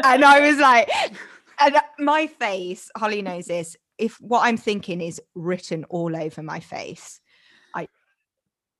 And 0.04 0.24
I 0.24 0.48
was 0.48 0.58
like, 0.60 0.89
and 1.60 1.76
my 2.00 2.28
face, 2.28 2.89
Holly 2.96 3.22
knows 3.22 3.46
this. 3.46 3.76
If 3.98 4.20
what 4.20 4.42
I'm 4.42 4.58
thinking 4.58 5.02
is 5.02 5.22
written 5.36 5.86
all 5.86 6.16
over 6.16 6.42
my 6.44 6.60
face, 6.60 7.20
I 7.74 7.88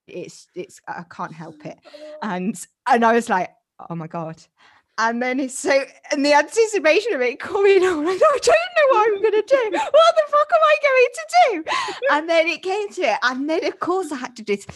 it's 0.08 0.48
it's 0.56 0.80
I 0.88 1.04
can't 1.10 1.34
help 1.34 1.66
it. 1.66 1.78
And 2.22 2.60
and 2.88 3.06
I 3.06 3.14
was 3.14 3.30
like, 3.30 3.50
oh 3.90 3.96
my 3.96 4.08
God. 4.08 4.42
And 4.98 5.22
then 5.22 5.40
it's 5.40 5.58
so 5.58 5.84
and 6.12 6.24
the 6.24 6.34
anticipation 6.34 7.14
of 7.14 7.22
it 7.22 7.40
coming 7.40 7.84
on, 7.84 8.08
I 8.08 8.18
don't 8.42 8.48
know 8.48 8.88
what 8.90 9.08
I'm 9.08 9.22
gonna 9.24 9.42
do. 9.42 9.70
What 9.72 10.16
the 10.16 10.24
fuck 10.28 10.52
am 10.54 10.62
I 10.62 10.76
going 10.84 11.10
to 11.14 11.26
do? 11.48 11.64
And 12.12 12.30
then 12.30 12.48
it 12.48 12.62
came 12.62 12.90
to 12.90 13.02
it, 13.02 13.18
and 13.24 13.50
then 13.50 13.66
of 13.66 13.80
course 13.80 14.12
I 14.12 14.18
had 14.18 14.36
to 14.36 14.44
do 14.44 14.56
this. 14.56 14.68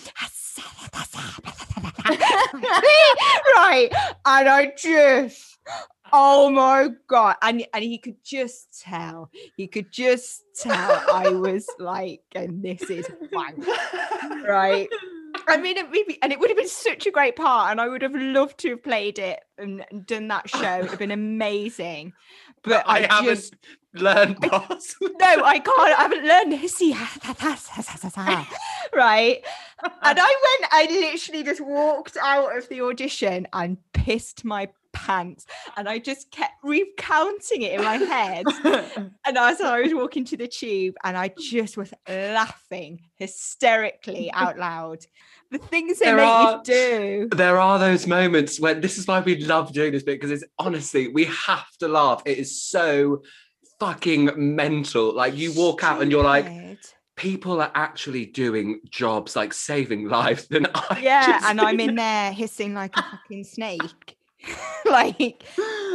right. 3.55 3.89
And 4.25 4.49
I 4.49 4.71
just 4.77 5.57
oh 6.13 6.49
my 6.49 6.89
god. 7.07 7.35
And 7.41 7.65
and 7.73 7.83
he 7.83 7.97
could 7.97 8.23
just 8.23 8.81
tell, 8.81 9.29
he 9.55 9.67
could 9.67 9.91
just 9.91 10.43
tell 10.55 11.03
I 11.13 11.29
was 11.29 11.67
like, 11.79 12.21
and 12.35 12.63
this 12.63 12.81
is 12.83 13.07
wank. 13.31 13.65
Right. 14.47 14.87
I 15.47 15.57
mean, 15.57 15.77
it 15.77 16.17
and 16.21 16.33
it 16.33 16.39
would 16.39 16.49
have 16.49 16.57
been 16.57 16.67
such 16.67 17.05
a 17.05 17.11
great 17.11 17.35
part, 17.35 17.71
and 17.71 17.79
I 17.79 17.87
would 17.87 18.01
have 18.01 18.13
loved 18.13 18.57
to 18.59 18.71
have 18.71 18.83
played 18.83 19.17
it 19.17 19.39
and, 19.57 19.85
and 19.89 20.05
done 20.05 20.27
that 20.27 20.49
show. 20.49 20.75
It 20.75 20.81
would 20.81 20.89
have 20.91 20.99
been 20.99 21.11
amazing. 21.11 22.13
But 22.63 22.83
I, 22.85 22.97
I, 22.97 23.13
haven't 23.13 23.35
just 23.35 23.55
learned 23.93 24.41
parcel. 24.41 25.07
no, 25.19 25.43
I 25.43 25.59
can't. 25.59 25.79
I 25.79 26.01
haven't 26.01 26.25
learned 26.25 26.53
hissy. 26.53 26.93
right. 28.93 29.41
And 29.83 30.19
I 30.19 30.57
went, 30.59 30.73
I 30.73 30.87
literally 30.89 31.43
just 31.43 31.61
walked 31.61 32.17
out 32.21 32.57
of 32.57 32.67
the 32.67 32.81
audition 32.81 33.47
and 33.53 33.77
pissed 33.93 34.43
my 34.43 34.69
pants. 34.97 35.45
And 35.77 35.87
I 35.87 35.99
just 35.99 36.31
kept 36.31 36.53
recounting 36.63 37.61
it 37.61 37.73
in 37.79 37.83
my 37.83 37.97
head. 37.97 38.45
And 39.27 39.37
as 39.37 39.59
I 39.59 39.81
was 39.81 39.93
walking 39.93 40.23
to 40.25 40.37
the 40.37 40.47
tube, 40.47 40.95
and 41.03 41.17
I 41.17 41.31
just 41.37 41.75
was 41.75 41.93
laughing 42.07 43.01
hysterically 43.15 44.31
out 44.33 44.57
loud. 44.67 44.99
The 45.51 45.57
things 45.57 45.99
they 45.99 46.05
There 46.07 46.15
make 46.17 46.25
are- 46.25 46.51
you 46.57 46.61
do. 46.63 47.29
There 47.35 47.59
are 47.59 47.77
those 47.79 48.07
moments 48.07 48.59
when 48.59 48.81
this 48.81 48.97
is 48.97 49.07
why 49.07 49.19
we 49.21 49.37
love 49.43 49.71
doing 49.73 49.91
this 49.93 50.03
bit 50.03 50.19
because 50.19 50.31
it's 50.31 50.43
honestly 50.59 51.07
we 51.09 51.25
have 51.25 51.67
to 51.79 51.87
laugh. 51.87 52.21
It 52.25 52.37
is 52.37 52.61
so 52.61 53.21
fucking 53.79 54.31
mental. 54.35 55.13
Like 55.13 55.35
you 55.37 55.53
walk 55.53 55.83
out 55.83 56.01
and 56.01 56.11
you're 56.11 56.23
like, 56.23 56.47
people 57.15 57.61
are 57.61 57.71
actually 57.75 58.25
doing 58.25 58.81
jobs 58.89 59.35
like 59.35 59.53
saving 59.53 60.07
lives. 60.17 60.47
Then 60.47 60.67
I 60.73 60.99
yeah, 61.01 61.25
just 61.27 61.45
and 61.45 61.61
I'm 61.61 61.79
in 61.79 61.95
there 61.95 62.31
hissing 62.31 62.73
like 62.73 62.95
a 62.97 63.01
fucking 63.03 63.43
snake. 63.43 64.16
like, 64.85 65.43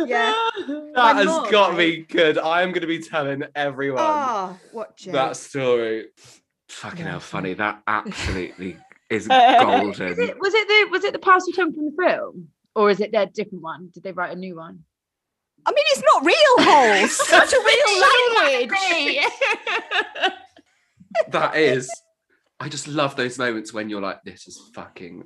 yeah. 0.07 0.35
that 0.94 1.16
has 1.16 1.26
not, 1.26 1.50
got 1.50 1.70
right? 1.70 1.78
me 1.78 1.96
good. 2.09 2.38
I 2.38 2.62
am 2.62 2.70
going 2.70 2.81
to 2.83 2.87
be 2.87 2.98
telling 3.00 3.44
everyone 3.55 4.00
ah, 4.02 4.52
Oh, 4.55 4.61
what 4.72 4.96
joke. 4.96 5.12
that 5.14 5.37
story. 5.37 6.07
Fucking 6.68 7.00
Yeah, 7.05 7.11
hell, 7.12 7.20
funny. 7.20 7.55
funny. 7.55 7.55
That 7.55 7.83
absolutely 7.87 8.78
is 9.11 9.22
Is 9.24 9.28
golden. 9.28 10.20
it, 10.20 10.38
was 10.40 10.55
it 10.55 10.68
the 10.68 10.88
was 10.90 11.05
it 11.05 11.12
the 11.12 11.18
Parseltongue 11.18 11.74
from 11.74 11.85
the 11.87 11.94
film, 11.98 12.48
or 12.74 12.90
is 12.90 13.00
it 13.00 13.12
their 13.12 13.26
different 13.26 13.62
one? 13.62 13.90
Did 13.92 14.02
they 14.02 14.12
write 14.12 14.33
a 14.37 14.38
new 14.38 14.57
one? 14.57 14.81
I 15.64 15.70
mean, 15.70 15.85
it's 15.92 16.02
not 16.02 16.24
real 16.24 16.37
holes. 16.59 17.18
That's 17.31 17.52
a 17.52 17.59
real 17.59 18.00
language. 18.00 19.26
that 21.28 21.57
is 21.57 21.90
i 22.59 22.68
just 22.68 22.88
love 22.88 23.16
those 23.16 23.38
moments 23.38 23.72
when 23.72 23.88
you're 23.90 24.00
like 24.00 24.22
this 24.24 24.48
is 24.48 24.70
fucking 24.74 25.24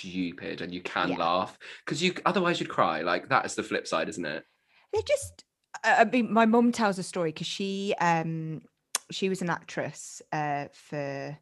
stupid 0.00 0.60
and 0.60 0.72
you 0.74 0.80
can 0.82 1.10
Yeah. 1.10 1.16
laugh 1.16 1.58
because 1.84 2.02
you 2.02 2.14
otherwise 2.24 2.60
you'd 2.60 2.68
cry 2.68 3.02
like 3.02 3.28
that 3.28 3.44
is 3.44 3.54
the 3.54 3.62
flip 3.62 3.86
side 3.86 4.08
isn't 4.08 4.24
it 4.24 4.44
They're 4.92 5.02
just. 5.02 5.44
I 5.84 6.00
I 6.00 6.04
mean, 6.04 6.32
my 6.32 6.46
mum 6.46 6.72
tells 6.72 6.98
a 6.98 7.02
story 7.02 7.30
because 7.32 7.46
she 7.46 7.94
um 8.00 8.62
she 9.10 9.28
was 9.28 9.42
an 9.42 9.50
actress 9.50 10.20
uh 10.32 10.66
for 10.72 11.38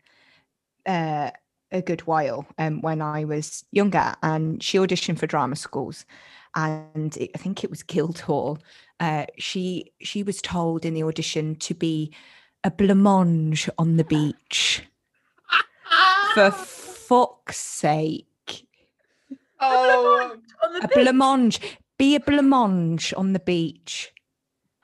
uh 0.87 1.31
a 1.71 1.83
good 1.83 2.01
while 2.07 2.47
um 2.59 2.81
when 2.83 3.01
I 3.03 3.25
was 3.25 3.65
younger, 3.73 4.15
and 4.23 4.63
she 4.63 4.79
auditioned 4.79 5.19
for 5.19 5.27
drama 5.27 5.57
schools, 5.57 6.05
and 6.55 7.17
it, 7.17 7.31
I 7.35 7.39
think 7.39 7.65
it 7.65 7.71
was 7.71 7.83
Guildhall. 7.83 8.59
Uh, 9.01 9.27
she 9.39 9.93
she 10.01 10.23
was 10.23 10.41
told 10.43 10.85
in 10.85 10.95
the 10.95 11.05
audition 11.05 11.57
to 11.57 11.75
be 11.75 12.13
a 12.65 12.71
blancmange 12.71 13.69
on 13.79 13.97
the 13.97 14.05
beach. 14.05 14.83
For 16.35 16.51
fuck's 16.51 17.59
sake. 17.59 18.28
Oh 19.61 20.37
On 20.65 20.73
the 20.73 20.79
A 20.85 20.89
beach. 20.89 20.97
blancmange. 20.97 21.61
Be 21.99 22.15
a 22.17 22.21
blancmange 22.21 23.13
on 23.17 23.33
the 23.33 23.41
beach. 23.41 24.13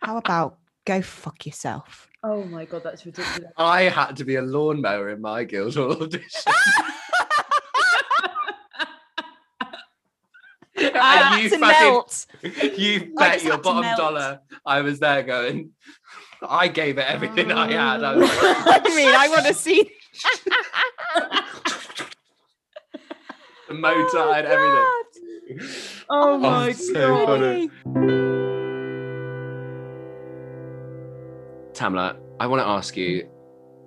How 0.02 0.16
about 0.16 0.58
go 0.84 1.00
fuck 1.02 1.46
yourself? 1.46 2.08
Oh 2.22 2.42
my 2.44 2.64
god, 2.64 2.82
that's 2.82 3.04
ridiculous. 3.04 3.52
i 3.58 3.82
had 3.82 4.16
to 4.16 4.24
be 4.24 4.36
a 4.36 4.42
lawnmower 4.42 5.10
in 5.10 5.20
my 5.20 5.44
guild 5.44 5.76
audition 5.76 6.52
I 10.76 10.80
and 10.80 10.92
ah, 10.96 11.36
you 11.38 11.48
had 11.50 11.60
fucking 11.60 12.78
you 12.80 13.12
I 13.18 13.28
bet 13.28 13.44
your 13.44 13.58
bottom 13.58 13.96
dollar 13.96 14.40
i 14.66 14.80
was 14.80 14.98
there 14.98 15.22
going 15.22 15.70
i 16.42 16.66
gave 16.68 16.98
it 16.98 17.06
everything 17.06 17.52
i 17.52 17.70
had 17.72 18.02
I 18.02 18.16
was 18.16 18.28
like, 18.28 18.40
I 18.42 18.94
mean, 18.96 19.14
I 19.14 19.28
want 19.28 19.46
to 19.46 19.54
see. 19.54 19.90
The 23.74 23.80
motor 23.80 24.18
and 24.18 24.46
everything 24.46 24.86
Oh 26.10 26.34
Oh, 26.34 26.38
my 26.38 26.72
so 26.72 26.92
god. 26.94 27.26
funny. 27.26 27.70
Tamla, 31.74 32.16
I 32.38 32.46
want 32.46 32.62
to 32.62 32.66
ask 32.68 32.96
you, 32.96 33.28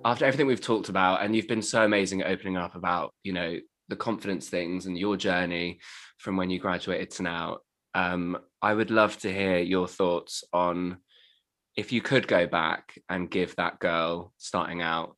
after 0.04 0.24
everything 0.24 0.46
we've 0.46 0.60
talked 0.60 0.88
about, 0.88 1.22
and 1.22 1.34
you've 1.34 1.48
been 1.48 1.62
so 1.62 1.84
amazing 1.84 2.20
at 2.22 2.28
opening 2.30 2.56
up 2.56 2.74
about, 2.74 3.14
you 3.22 3.32
know, 3.32 3.56
the 3.88 3.96
confidence 3.96 4.48
things 4.48 4.86
and 4.86 4.98
your 4.98 5.16
journey 5.16 5.80
from 6.18 6.36
when 6.36 6.50
you 6.50 6.58
graduated 6.58 7.10
to 7.12 7.22
now, 7.22 7.58
um, 7.94 8.36
I 8.60 8.74
would 8.74 8.90
love 8.90 9.16
to 9.18 9.32
hear 9.32 9.58
your 9.58 9.88
thoughts 9.88 10.44
on 10.52 10.98
if 11.76 11.92
you 11.92 12.02
could 12.02 12.28
go 12.28 12.46
back 12.46 12.98
and 13.08 13.30
give 13.30 13.56
that 13.56 13.78
girl 13.78 14.32
starting 14.36 14.82
out 14.82 15.16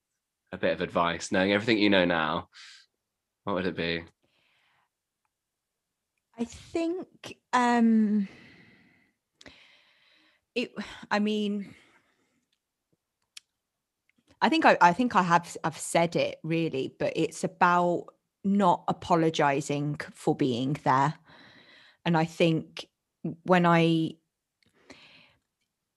a 0.53 0.59
bit 0.59 0.73
of 0.73 0.81
advice, 0.81 1.33
knowing 1.33 1.53
everything 1.53 1.79
you 1.79 1.91
know 1.91 2.05
now, 2.05 2.49
what 3.45 3.55
would 3.55 3.67
it 3.67 3.77
be? 3.77 4.05
I 6.41 6.45
think 6.45 7.37
um 7.53 8.27
it 10.55 10.73
I 11.11 11.19
mean 11.19 11.75
I 14.43 14.49
think 14.49 14.65
I, 14.65 14.79
I 14.81 14.93
think 14.95 15.15
I 15.17 15.23
have 15.23 15.57
I've 15.65 15.77
said 15.77 16.17
it 16.17 16.39
really, 16.43 16.95
but 16.99 17.13
it's 17.15 17.45
about 17.45 18.07
not 18.43 18.85
apologizing 18.89 20.01
for 20.15 20.35
being 20.35 20.79
there. 20.83 21.15
And 22.07 22.17
I 22.17 22.25
think 22.25 22.87
when 23.43 23.67
I 23.67 24.13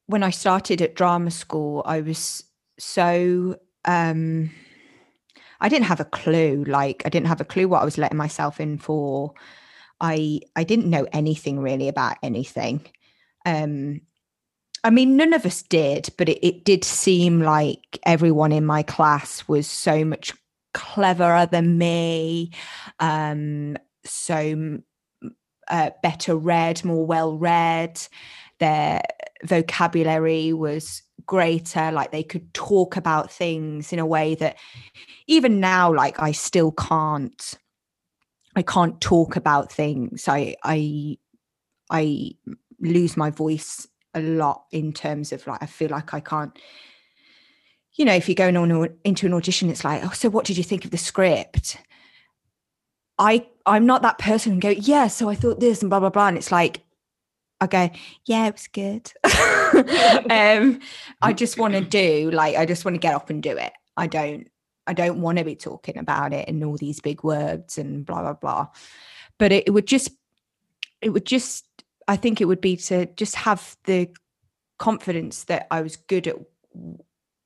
when 0.07 0.23
I 0.23 0.29
started 0.29 0.81
at 0.81 0.95
drama 0.95 1.31
school, 1.31 1.83
I 1.85 2.01
was 2.01 2.43
so 2.77 3.57
um 3.85 4.51
I 5.61 5.69
didn't 5.69 5.85
have 5.85 6.01
a 6.01 6.05
clue. 6.05 6.65
Like 6.67 7.03
I 7.05 7.09
didn't 7.09 7.27
have 7.27 7.39
a 7.39 7.45
clue 7.45 7.69
what 7.69 7.81
I 7.81 7.85
was 7.85 7.97
letting 7.97 8.17
myself 8.17 8.59
in 8.59 8.77
for. 8.77 9.33
I 10.01 10.41
I 10.55 10.63
didn't 10.63 10.89
know 10.89 11.07
anything 11.13 11.59
really 11.59 11.87
about 11.87 12.17
anything. 12.23 12.85
Um 13.45 14.01
I 14.85 14.89
mean, 14.89 15.15
none 15.15 15.33
of 15.33 15.45
us 15.45 15.61
did, 15.61 16.09
but 16.17 16.27
it, 16.27 16.45
it 16.45 16.65
did 16.65 16.83
seem 16.83 17.41
like 17.41 17.99
everyone 18.05 18.51
in 18.51 18.65
my 18.65 18.83
class 18.83 19.47
was 19.47 19.65
so 19.65 20.03
much 20.03 20.33
cleverer 20.73 21.45
than 21.45 21.77
me, 21.77 22.51
um, 22.99 23.77
so 24.03 24.79
uh, 25.69 25.91
better 26.01 26.35
read, 26.35 26.83
more 26.83 27.05
well 27.05 27.37
read. 27.37 28.01
Their 28.59 29.01
vocabulary 29.43 30.51
was 30.51 31.01
greater, 31.25 31.91
like 31.91 32.11
they 32.11 32.23
could 32.23 32.53
talk 32.53 32.97
about 32.97 33.31
things 33.31 33.93
in 33.93 33.99
a 33.99 34.05
way 34.05 34.35
that 34.35 34.57
even 35.27 35.61
now, 35.61 35.93
like 35.93 36.19
I 36.21 36.33
still 36.33 36.71
can't. 36.73 37.53
I 38.55 38.61
can't 38.61 38.99
talk 39.01 39.35
about 39.35 39.71
things. 39.71 40.27
I 40.27 40.55
I 40.63 41.17
I 41.89 42.31
lose 42.79 43.17
my 43.17 43.29
voice 43.29 43.87
a 44.13 44.21
lot 44.21 44.65
in 44.71 44.93
terms 44.93 45.31
of 45.31 45.45
like 45.47 45.61
I 45.61 45.65
feel 45.65 45.89
like 45.89 46.13
I 46.13 46.19
can't 46.19 46.57
you 47.95 48.05
know 48.05 48.13
if 48.13 48.27
you're 48.27 48.35
going 48.35 48.57
on 48.57 48.89
into 49.03 49.25
an 49.25 49.33
audition 49.33 49.69
it's 49.69 49.83
like 49.83 50.03
oh 50.03 50.11
so 50.11 50.29
what 50.29 50.45
did 50.45 50.57
you 50.57 50.63
think 50.63 50.85
of 50.85 50.91
the 50.91 50.97
script? 50.97 51.77
I 53.17 53.47
I'm 53.65 53.85
not 53.85 54.01
that 54.01 54.17
person 54.17 54.53
who 54.53 54.59
go 54.59 54.69
yeah 54.69 55.07
so 55.07 55.29
I 55.29 55.35
thought 55.35 55.59
this 55.59 55.81
and 55.81 55.89
blah 55.89 55.99
blah 55.99 56.09
blah 56.09 56.27
and 56.27 56.37
it's 56.37 56.51
like 56.51 56.81
I 57.59 57.67
go 57.67 57.89
yeah 58.25 58.47
it 58.47 58.53
was 58.53 58.67
good. 58.67 59.11
Um 60.29 60.79
I 61.21 61.33
just 61.41 61.57
want 61.57 61.73
to 61.73 61.81
do 61.81 62.29
like 62.31 62.55
I 62.55 62.65
just 62.65 62.85
want 62.85 62.93
to 62.93 62.99
get 62.99 63.15
up 63.15 63.31
and 63.31 63.41
do 63.41 63.57
it. 63.57 63.73
I 63.97 64.05
don't 64.07 64.47
I 64.85 64.93
don't 64.93 65.21
want 65.21 65.37
to 65.37 65.45
be 65.45 65.55
talking 65.55 65.97
about 65.97 66.33
it 66.33 66.47
and 66.47 66.63
all 66.63 66.77
these 66.77 66.99
big 66.99 67.23
words 67.23 67.77
and 67.77 68.05
blah 68.05 68.21
blah 68.21 68.33
blah 68.33 68.67
but 69.37 69.51
it, 69.51 69.65
it 69.67 69.71
would 69.71 69.87
just 69.87 70.11
it 71.01 71.09
would 71.09 71.25
just 71.25 71.65
I 72.07 72.15
think 72.15 72.41
it 72.41 72.45
would 72.45 72.61
be 72.61 72.77
to 72.77 73.05
just 73.15 73.35
have 73.35 73.75
the 73.85 74.09
confidence 74.77 75.45
that 75.45 75.67
I 75.71 75.81
was 75.81 75.95
good 75.95 76.27
at 76.27 76.35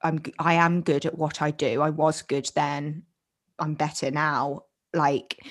I'm 0.01 0.21
I 0.39 0.53
am 0.53 0.81
good 0.81 1.05
at 1.05 1.17
what 1.17 1.41
I 1.41 1.51
do. 1.51 1.81
I 1.81 1.89
was 1.89 2.21
good 2.21 2.49
then. 2.55 3.03
I'm 3.59 3.73
better 3.73 4.11
now. 4.11 4.63
Like 4.93 5.43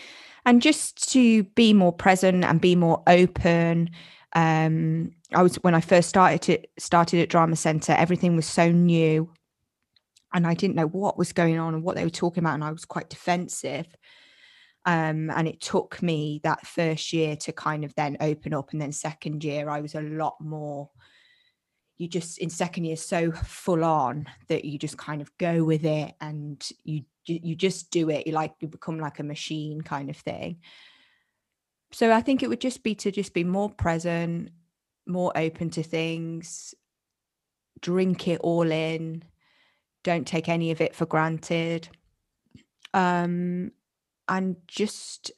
and 0.44 0.62
just 0.62 1.12
to 1.12 1.42
be 1.42 1.72
more 1.72 1.92
present 1.92 2.44
and 2.44 2.61
be 2.61 2.77
more 2.77 3.03
open. 3.07 3.90
Um 4.35 5.12
I 5.35 5.42
was 5.42 5.57
when 5.57 5.75
I 5.75 5.81
first 5.81 6.09
started 6.09 6.42
to 6.42 6.59
started 6.79 7.20
at 7.20 7.29
Drama 7.29 7.57
Centre, 7.57 7.92
everything 7.92 8.37
was 8.37 8.46
so 8.46 8.70
new 8.70 9.31
and 10.37 10.46
I 10.46 10.53
didn't 10.53 10.77
know 10.77 10.87
what 10.87 11.16
was 11.16 11.33
going 11.33 11.59
on 11.59 11.72
and 11.72 11.83
what 11.83 11.96
they 11.96 12.05
were 12.05 12.11
talking 12.11 12.44
about 12.44 12.53
and 12.53 12.62
I 12.62 12.70
was 12.70 12.85
quite 12.85 13.09
defensive. 13.09 13.87
Um, 14.85 15.31
and 15.31 15.49
it 15.49 15.62
took 15.62 16.03
me 16.03 16.42
that 16.44 16.66
first 16.66 17.14
year 17.14 17.37
to 17.37 17.53
kind 17.53 17.85
of 17.85 17.94
then 17.94 18.18
open 18.20 18.53
up. 18.53 18.70
And 18.70 18.81
then 18.81 18.92
second 18.92 19.42
year, 19.42 19.70
I 19.70 19.81
was 19.81 19.94
a 19.94 20.03
lot 20.03 20.37
more. 20.38 20.90
You 21.96 22.07
just 22.07 22.37
in 22.37 22.51
second 22.51 22.85
year 22.85 22.96
so 22.96 23.33
full 23.33 23.83
on 23.83 24.27
that 24.49 24.66
you 24.66 24.79
just 24.79 24.99
kind 24.99 25.22
of 25.22 25.37
go 25.38 25.64
with 25.64 25.87
it 25.87 26.12
and 26.20 26.62
you 26.85 27.05
you 27.25 27.57
just 27.57 27.90
do 27.90 28.11
it. 28.11 28.27
You 28.27 28.35
like 28.35 28.53
you 28.61 28.68
become 28.68 29.01
like 29.01 29.18
a 29.18 29.25
machine 29.25 29.81
kind 29.81 30.11
of 30.11 30.18
thing. 30.18 30.59
So 31.92 32.12
I 32.12 32.20
think 32.20 32.42
it 32.42 32.51
would 32.51 32.61
just 32.61 32.83
be 32.83 32.94
to 32.96 33.11
just 33.11 33.33
be 33.33 33.42
more 33.42 33.70
present, 33.70 34.51
more 35.07 35.33
open 35.35 35.70
to 35.70 35.83
things, 35.83 36.75
drink 37.81 38.29
it 38.29 38.40
all 38.42 38.70
in, 38.70 39.25
don't 40.07 40.27
take 40.27 40.49
any 40.49 40.71
of 40.71 40.81
it 40.81 40.95
for 40.95 41.05
granted. 41.05 41.88
Um, 42.95 43.73
and 44.29 44.57
just 44.69 45.33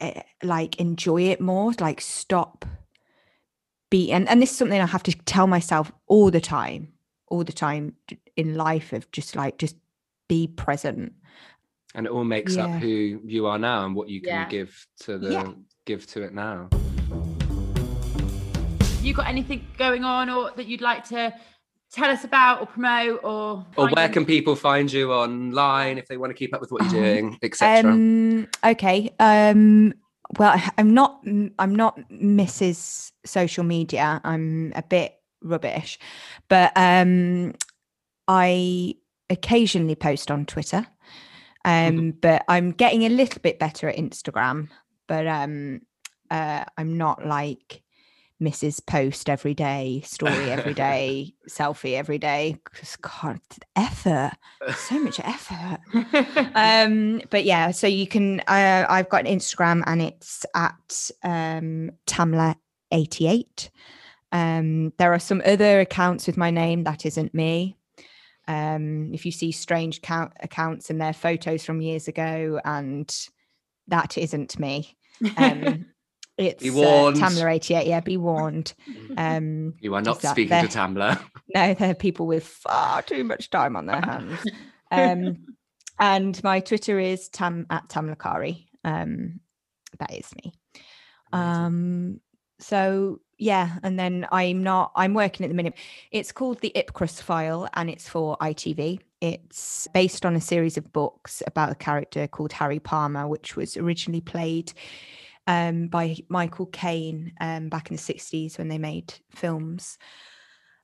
uh, 0.00 0.20
like 0.42 0.76
enjoy 0.80 1.22
it 1.22 1.40
more 1.40 1.72
like 1.80 2.00
stop 2.00 2.64
be 3.90 4.10
and, 4.10 4.28
and 4.28 4.40
this 4.42 4.50
is 4.50 4.56
something 4.56 4.80
i 4.80 4.86
have 4.86 5.02
to 5.02 5.12
tell 5.26 5.46
myself 5.46 5.92
all 6.08 6.28
the 6.28 6.40
time 6.40 6.92
all 7.28 7.44
the 7.44 7.52
time 7.52 7.94
in 8.36 8.56
life 8.56 8.92
of 8.92 9.08
just 9.12 9.36
like 9.36 9.58
just 9.58 9.76
be 10.28 10.48
present 10.48 11.12
and 11.94 12.06
it 12.06 12.10
all 12.10 12.24
makes 12.24 12.56
yeah. 12.56 12.64
up 12.64 12.80
who 12.80 13.20
you 13.24 13.46
are 13.46 13.58
now 13.58 13.84
and 13.84 13.94
what 13.94 14.08
you 14.08 14.20
can 14.20 14.30
yeah. 14.30 14.48
give 14.48 14.86
to 14.98 15.18
the 15.18 15.30
yeah. 15.30 15.52
give 15.84 16.04
to 16.06 16.22
it 16.22 16.34
now 16.34 16.68
you 19.02 19.14
got 19.14 19.26
anything 19.26 19.66
going 19.78 20.02
on 20.02 20.30
or 20.30 20.50
that 20.56 20.66
you'd 20.66 20.80
like 20.80 21.04
to 21.04 21.32
tell 21.92 22.10
us 22.10 22.24
about 22.24 22.60
or 22.60 22.66
promote 22.66 23.20
or 23.22 23.64
or 23.76 23.88
where 23.90 24.06
you? 24.06 24.12
can 24.12 24.24
people 24.24 24.56
find 24.56 24.90
you 24.90 25.12
online 25.12 25.98
if 25.98 26.08
they 26.08 26.16
want 26.16 26.30
to 26.30 26.34
keep 26.34 26.54
up 26.54 26.60
with 26.60 26.72
what 26.72 26.82
you're 26.90 27.04
um, 27.04 27.12
doing 27.12 27.38
etc 27.42 27.92
um, 27.92 28.48
okay 28.64 29.10
um 29.20 29.92
well 30.38 30.60
i'm 30.78 30.94
not 30.94 31.22
i'm 31.58 31.74
not 31.74 32.00
mrs 32.10 33.12
social 33.24 33.62
media 33.62 34.20
i'm 34.24 34.72
a 34.74 34.82
bit 34.82 35.14
rubbish 35.42 35.98
but 36.48 36.72
um 36.76 37.52
i 38.26 38.94
occasionally 39.28 39.94
post 39.94 40.30
on 40.30 40.46
twitter 40.46 40.86
um 41.64 41.72
mm-hmm. 41.74 42.10
but 42.20 42.42
i'm 42.48 42.70
getting 42.70 43.04
a 43.04 43.08
little 43.08 43.40
bit 43.42 43.58
better 43.58 43.88
at 43.88 43.96
instagram 43.96 44.68
but 45.08 45.26
um 45.26 45.80
uh 46.30 46.64
i'm 46.78 46.96
not 46.96 47.26
like 47.26 47.81
Mrs. 48.42 48.84
Post 48.84 49.30
every 49.30 49.54
day, 49.54 50.02
story 50.04 50.50
every 50.50 50.74
day, 50.74 51.34
selfie 51.48 51.94
every 51.94 52.18
day. 52.18 52.56
Because 52.64 52.96
God, 52.96 53.40
effort, 53.76 54.32
so 54.74 54.98
much 54.98 55.20
effort. 55.20 55.78
um, 56.54 57.22
but 57.30 57.44
yeah, 57.44 57.70
so 57.70 57.86
you 57.86 58.06
can. 58.06 58.40
Uh, 58.40 58.86
I've 58.88 59.08
got 59.08 59.26
an 59.26 59.38
Instagram 59.38 59.82
and 59.86 60.02
it's 60.02 60.44
at 60.54 61.10
um, 61.22 61.92
Tamla88. 62.06 63.70
Um, 64.32 64.92
there 64.98 65.12
are 65.12 65.18
some 65.18 65.42
other 65.44 65.80
accounts 65.80 66.26
with 66.26 66.36
my 66.36 66.50
name 66.50 66.84
that 66.84 67.06
isn't 67.06 67.32
me. 67.34 67.76
Um, 68.48 69.14
if 69.14 69.24
you 69.24 69.30
see 69.30 69.52
strange 69.52 70.02
count 70.02 70.32
accounts 70.40 70.90
and 70.90 71.00
they're 71.00 71.12
photos 71.12 71.64
from 71.64 71.80
years 71.80 72.08
ago, 72.08 72.60
and 72.64 73.14
that 73.88 74.18
isn't 74.18 74.58
me. 74.58 74.96
Um, 75.36 75.86
It's 76.46 76.62
be 76.62 76.70
uh, 76.70 76.74
warned. 76.74 77.22
Uh, 77.22 77.28
Tamla 77.28 77.54
88. 77.54 77.86
Yeah, 77.86 78.00
be 78.00 78.16
warned. 78.16 78.74
Um, 79.16 79.74
you 79.80 79.94
are 79.94 80.02
not 80.02 80.20
speaking 80.22 80.48
to 80.48 80.68
Tamla. 80.68 81.20
No, 81.54 81.74
they're 81.74 81.94
people 81.94 82.26
with 82.26 82.46
far 82.46 83.02
too 83.02 83.24
much 83.24 83.50
time 83.50 83.76
on 83.76 83.84
their 83.84 84.00
hands. 84.00 84.38
um, 84.90 85.44
and 85.98 86.42
my 86.42 86.60
Twitter 86.60 86.98
is 86.98 87.28
tam 87.28 87.66
at 87.68 87.88
Tamlakari. 87.88 88.68
Um, 88.84 89.40
that 89.98 90.14
is 90.14 90.30
me. 90.42 90.54
Um, 91.32 92.20
so 92.58 93.20
yeah, 93.38 93.76
and 93.82 93.98
then 93.98 94.26
I'm 94.32 94.62
not. 94.62 94.92
I'm 94.94 95.14
working 95.14 95.44
at 95.44 95.48
the 95.48 95.54
minute. 95.54 95.74
It's 96.10 96.32
called 96.32 96.60
the 96.60 96.72
Ipcress 96.74 97.20
File, 97.20 97.68
and 97.74 97.90
it's 97.90 98.08
for 98.08 98.36
ITV. 98.38 99.00
It's 99.20 99.88
based 99.92 100.24
on 100.24 100.36
a 100.36 100.40
series 100.40 100.76
of 100.76 100.92
books 100.92 101.42
about 101.46 101.72
a 101.72 101.76
character 101.76 102.26
called 102.26 102.52
Harry 102.52 102.78
Palmer, 102.78 103.26
which 103.28 103.56
was 103.56 103.76
originally 103.76 104.20
played 104.20 104.72
um, 105.46 105.88
by 105.88 106.16
Michael 106.28 106.66
Caine 106.66 107.32
um, 107.40 107.68
back 107.68 107.90
in 107.90 107.96
the 107.96 108.02
60s 108.02 108.58
when 108.58 108.68
they 108.68 108.78
made 108.78 109.14
films. 109.30 109.98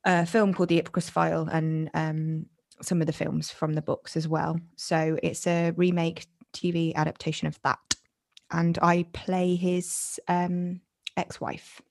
A 0.05 0.27
film 0.27 0.55
called 0.55 0.69
The 0.69 0.81
Ipcress 0.81 1.11
File 1.11 1.49
and 1.51 1.91
um, 1.95 2.47
some 2.83 3.01
of 3.01 3.07
the 3.07 3.13
films 3.13 3.51
from 3.51 3.75
the 3.75 3.83
books 3.83 4.17
as 4.17 4.27
well. 4.29 4.59
So 4.77 5.19
it's 5.23 5.47
a 5.47 5.73
remake 5.73 6.27
TV 6.53 6.95
adaptation 6.95 7.49
of 7.49 7.59
that. 7.63 7.79
And 8.51 8.79
I 8.81 9.05
play 9.13 9.57
his 9.57 10.19
um, 10.29 10.81
ex 11.17 11.41
wife. 11.41 11.83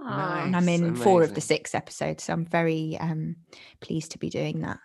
Nice. 0.00 0.46
And 0.46 0.56
I'm 0.56 0.68
in 0.68 0.84
Amazing. 0.84 1.04
four 1.04 1.22
of 1.22 1.34
the 1.34 1.40
six 1.40 1.74
episodes. 1.74 2.24
So 2.24 2.32
I'm 2.32 2.46
very 2.46 2.96
um, 3.00 3.36
pleased 3.80 4.12
to 4.12 4.18
be 4.18 4.30
doing 4.30 4.60
that. 4.60 4.78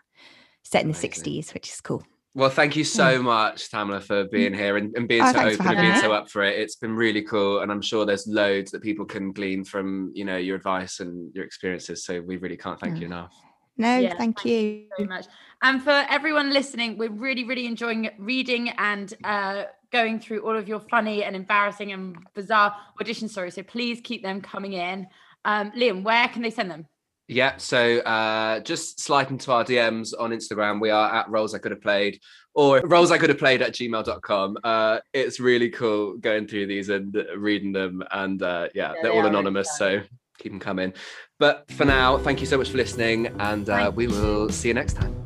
Set 0.64 0.82
in 0.82 0.90
Amazing. 0.90 1.10
the 1.12 1.40
60s, 1.42 1.54
which 1.54 1.70
is 1.70 1.82
cool. 1.82 2.04
Well, 2.36 2.50
thank 2.50 2.76
you 2.76 2.84
so 2.84 3.22
much, 3.22 3.70
Tamla, 3.70 4.02
for 4.02 4.24
being 4.26 4.56
here 4.56 4.78
and, 4.78 4.96
and 4.98 5.08
being 5.08 5.22
oh, 5.22 5.32
so 5.32 5.40
open 5.40 5.68
and 5.68 5.78
being 5.78 5.94
me. 5.94 6.00
so 6.00 6.14
up 6.14 6.32
for 6.32 6.42
it. 6.42 6.58
It's 6.58 6.76
been 6.76 6.96
really 6.96 7.22
cool. 7.22 7.60
And 7.60 7.72
I'm 7.72 7.82
sure 7.82 8.06
there's 8.06 8.28
loads 8.28 8.72
that 8.72 8.82
people 8.82 9.06
can 9.06 9.32
glean 9.32 9.64
from, 9.64 10.12
you 10.16 10.26
know, 10.26 10.38
your 10.38 10.56
advice 10.56 11.00
and 11.00 11.34
your 11.36 11.46
experiences. 11.46 12.04
So 12.04 12.22
we 12.22 12.38
really 12.38 12.58
can't 12.58 12.80
thank 12.80 13.00
you 13.00 13.06
enough. 13.06 13.36
No, 13.78 13.98
yeah, 13.98 14.10
thank, 14.10 14.40
thank, 14.40 14.46
you. 14.46 14.58
you 14.58 14.88
very 14.98 15.10
much. 15.10 15.28
And 15.62 15.82
for 15.84 16.06
everyone 16.10 16.52
listening, 16.52 16.98
we're 16.98 17.12
really, 17.12 17.44
really 17.44 17.68
enjoying 17.68 18.10
reading 18.18 18.70
and 18.80 19.14
uh, 19.24 19.66
going 19.92 20.20
through 20.20 20.40
all 20.40 20.58
of 20.58 20.68
your 20.68 20.80
funny 20.80 21.24
and 21.24 21.36
embarrassing 21.36 21.92
and 21.92 22.18
bizarre 22.34 22.76
audition 23.00 23.28
stories. 23.30 23.54
So 23.54 23.64
please 23.64 24.02
keep 24.04 24.24
them 24.24 24.42
coming 24.42 24.74
in. 24.74 25.08
Um, 25.46 25.72
Liam, 25.72 26.04
where 26.04 26.28
can 26.30 26.42
they 26.42 26.50
send 26.50 26.72
them? 26.72 26.88
Yeah, 27.28 27.58
so 27.58 28.00
uh, 28.00 28.60
just 28.60 29.00
slide 29.00 29.32
into 29.32 29.52
our 29.52 29.64
DMs 29.64 30.14
on 30.18 30.32
Instagram. 30.32 30.82
We 30.82 30.90
are 30.90 31.14
at 31.14 31.30
roles 31.30 31.54
I 31.54 31.58
could 31.58 31.72
have 31.72 31.82
played 31.82 32.20
or 32.54 32.82
roles 32.82 33.12
I 33.12 33.18
could 33.18 33.30
have 33.30 33.40
played 33.40 33.62
at 33.62 33.72
gmail.com. 33.72 34.58
Uh, 34.64 35.00
it's 35.14 35.40
really 35.40 35.70
cool 35.70 36.18
going 36.18 36.48
through 36.48 36.68
these 36.68 36.90
and 36.90 37.16
reading 37.38 37.72
them. 37.72 38.04
And 38.12 38.42
uh, 38.42 38.70
yeah, 38.76 38.90
Yeah, 38.90 38.94
they're 39.02 39.12
they 39.12 39.18
all 39.18 39.26
anonymous, 39.26 39.78
so 39.78 40.02
keep 40.38 40.52
them 40.52 40.60
coming. 40.60 40.94
But 41.40 41.70
for 41.72 41.86
now, 41.86 42.18
thank 42.18 42.42
you 42.42 42.46
so 42.46 42.58
much 42.58 42.70
for 42.70 42.78
listening, 42.78 43.28
and 43.40 43.70
uh, 43.70 43.92
we 43.94 44.08
will 44.08 44.50
see 44.50 44.68
you 44.68 44.74
next 44.74 44.94
time. 44.94 45.23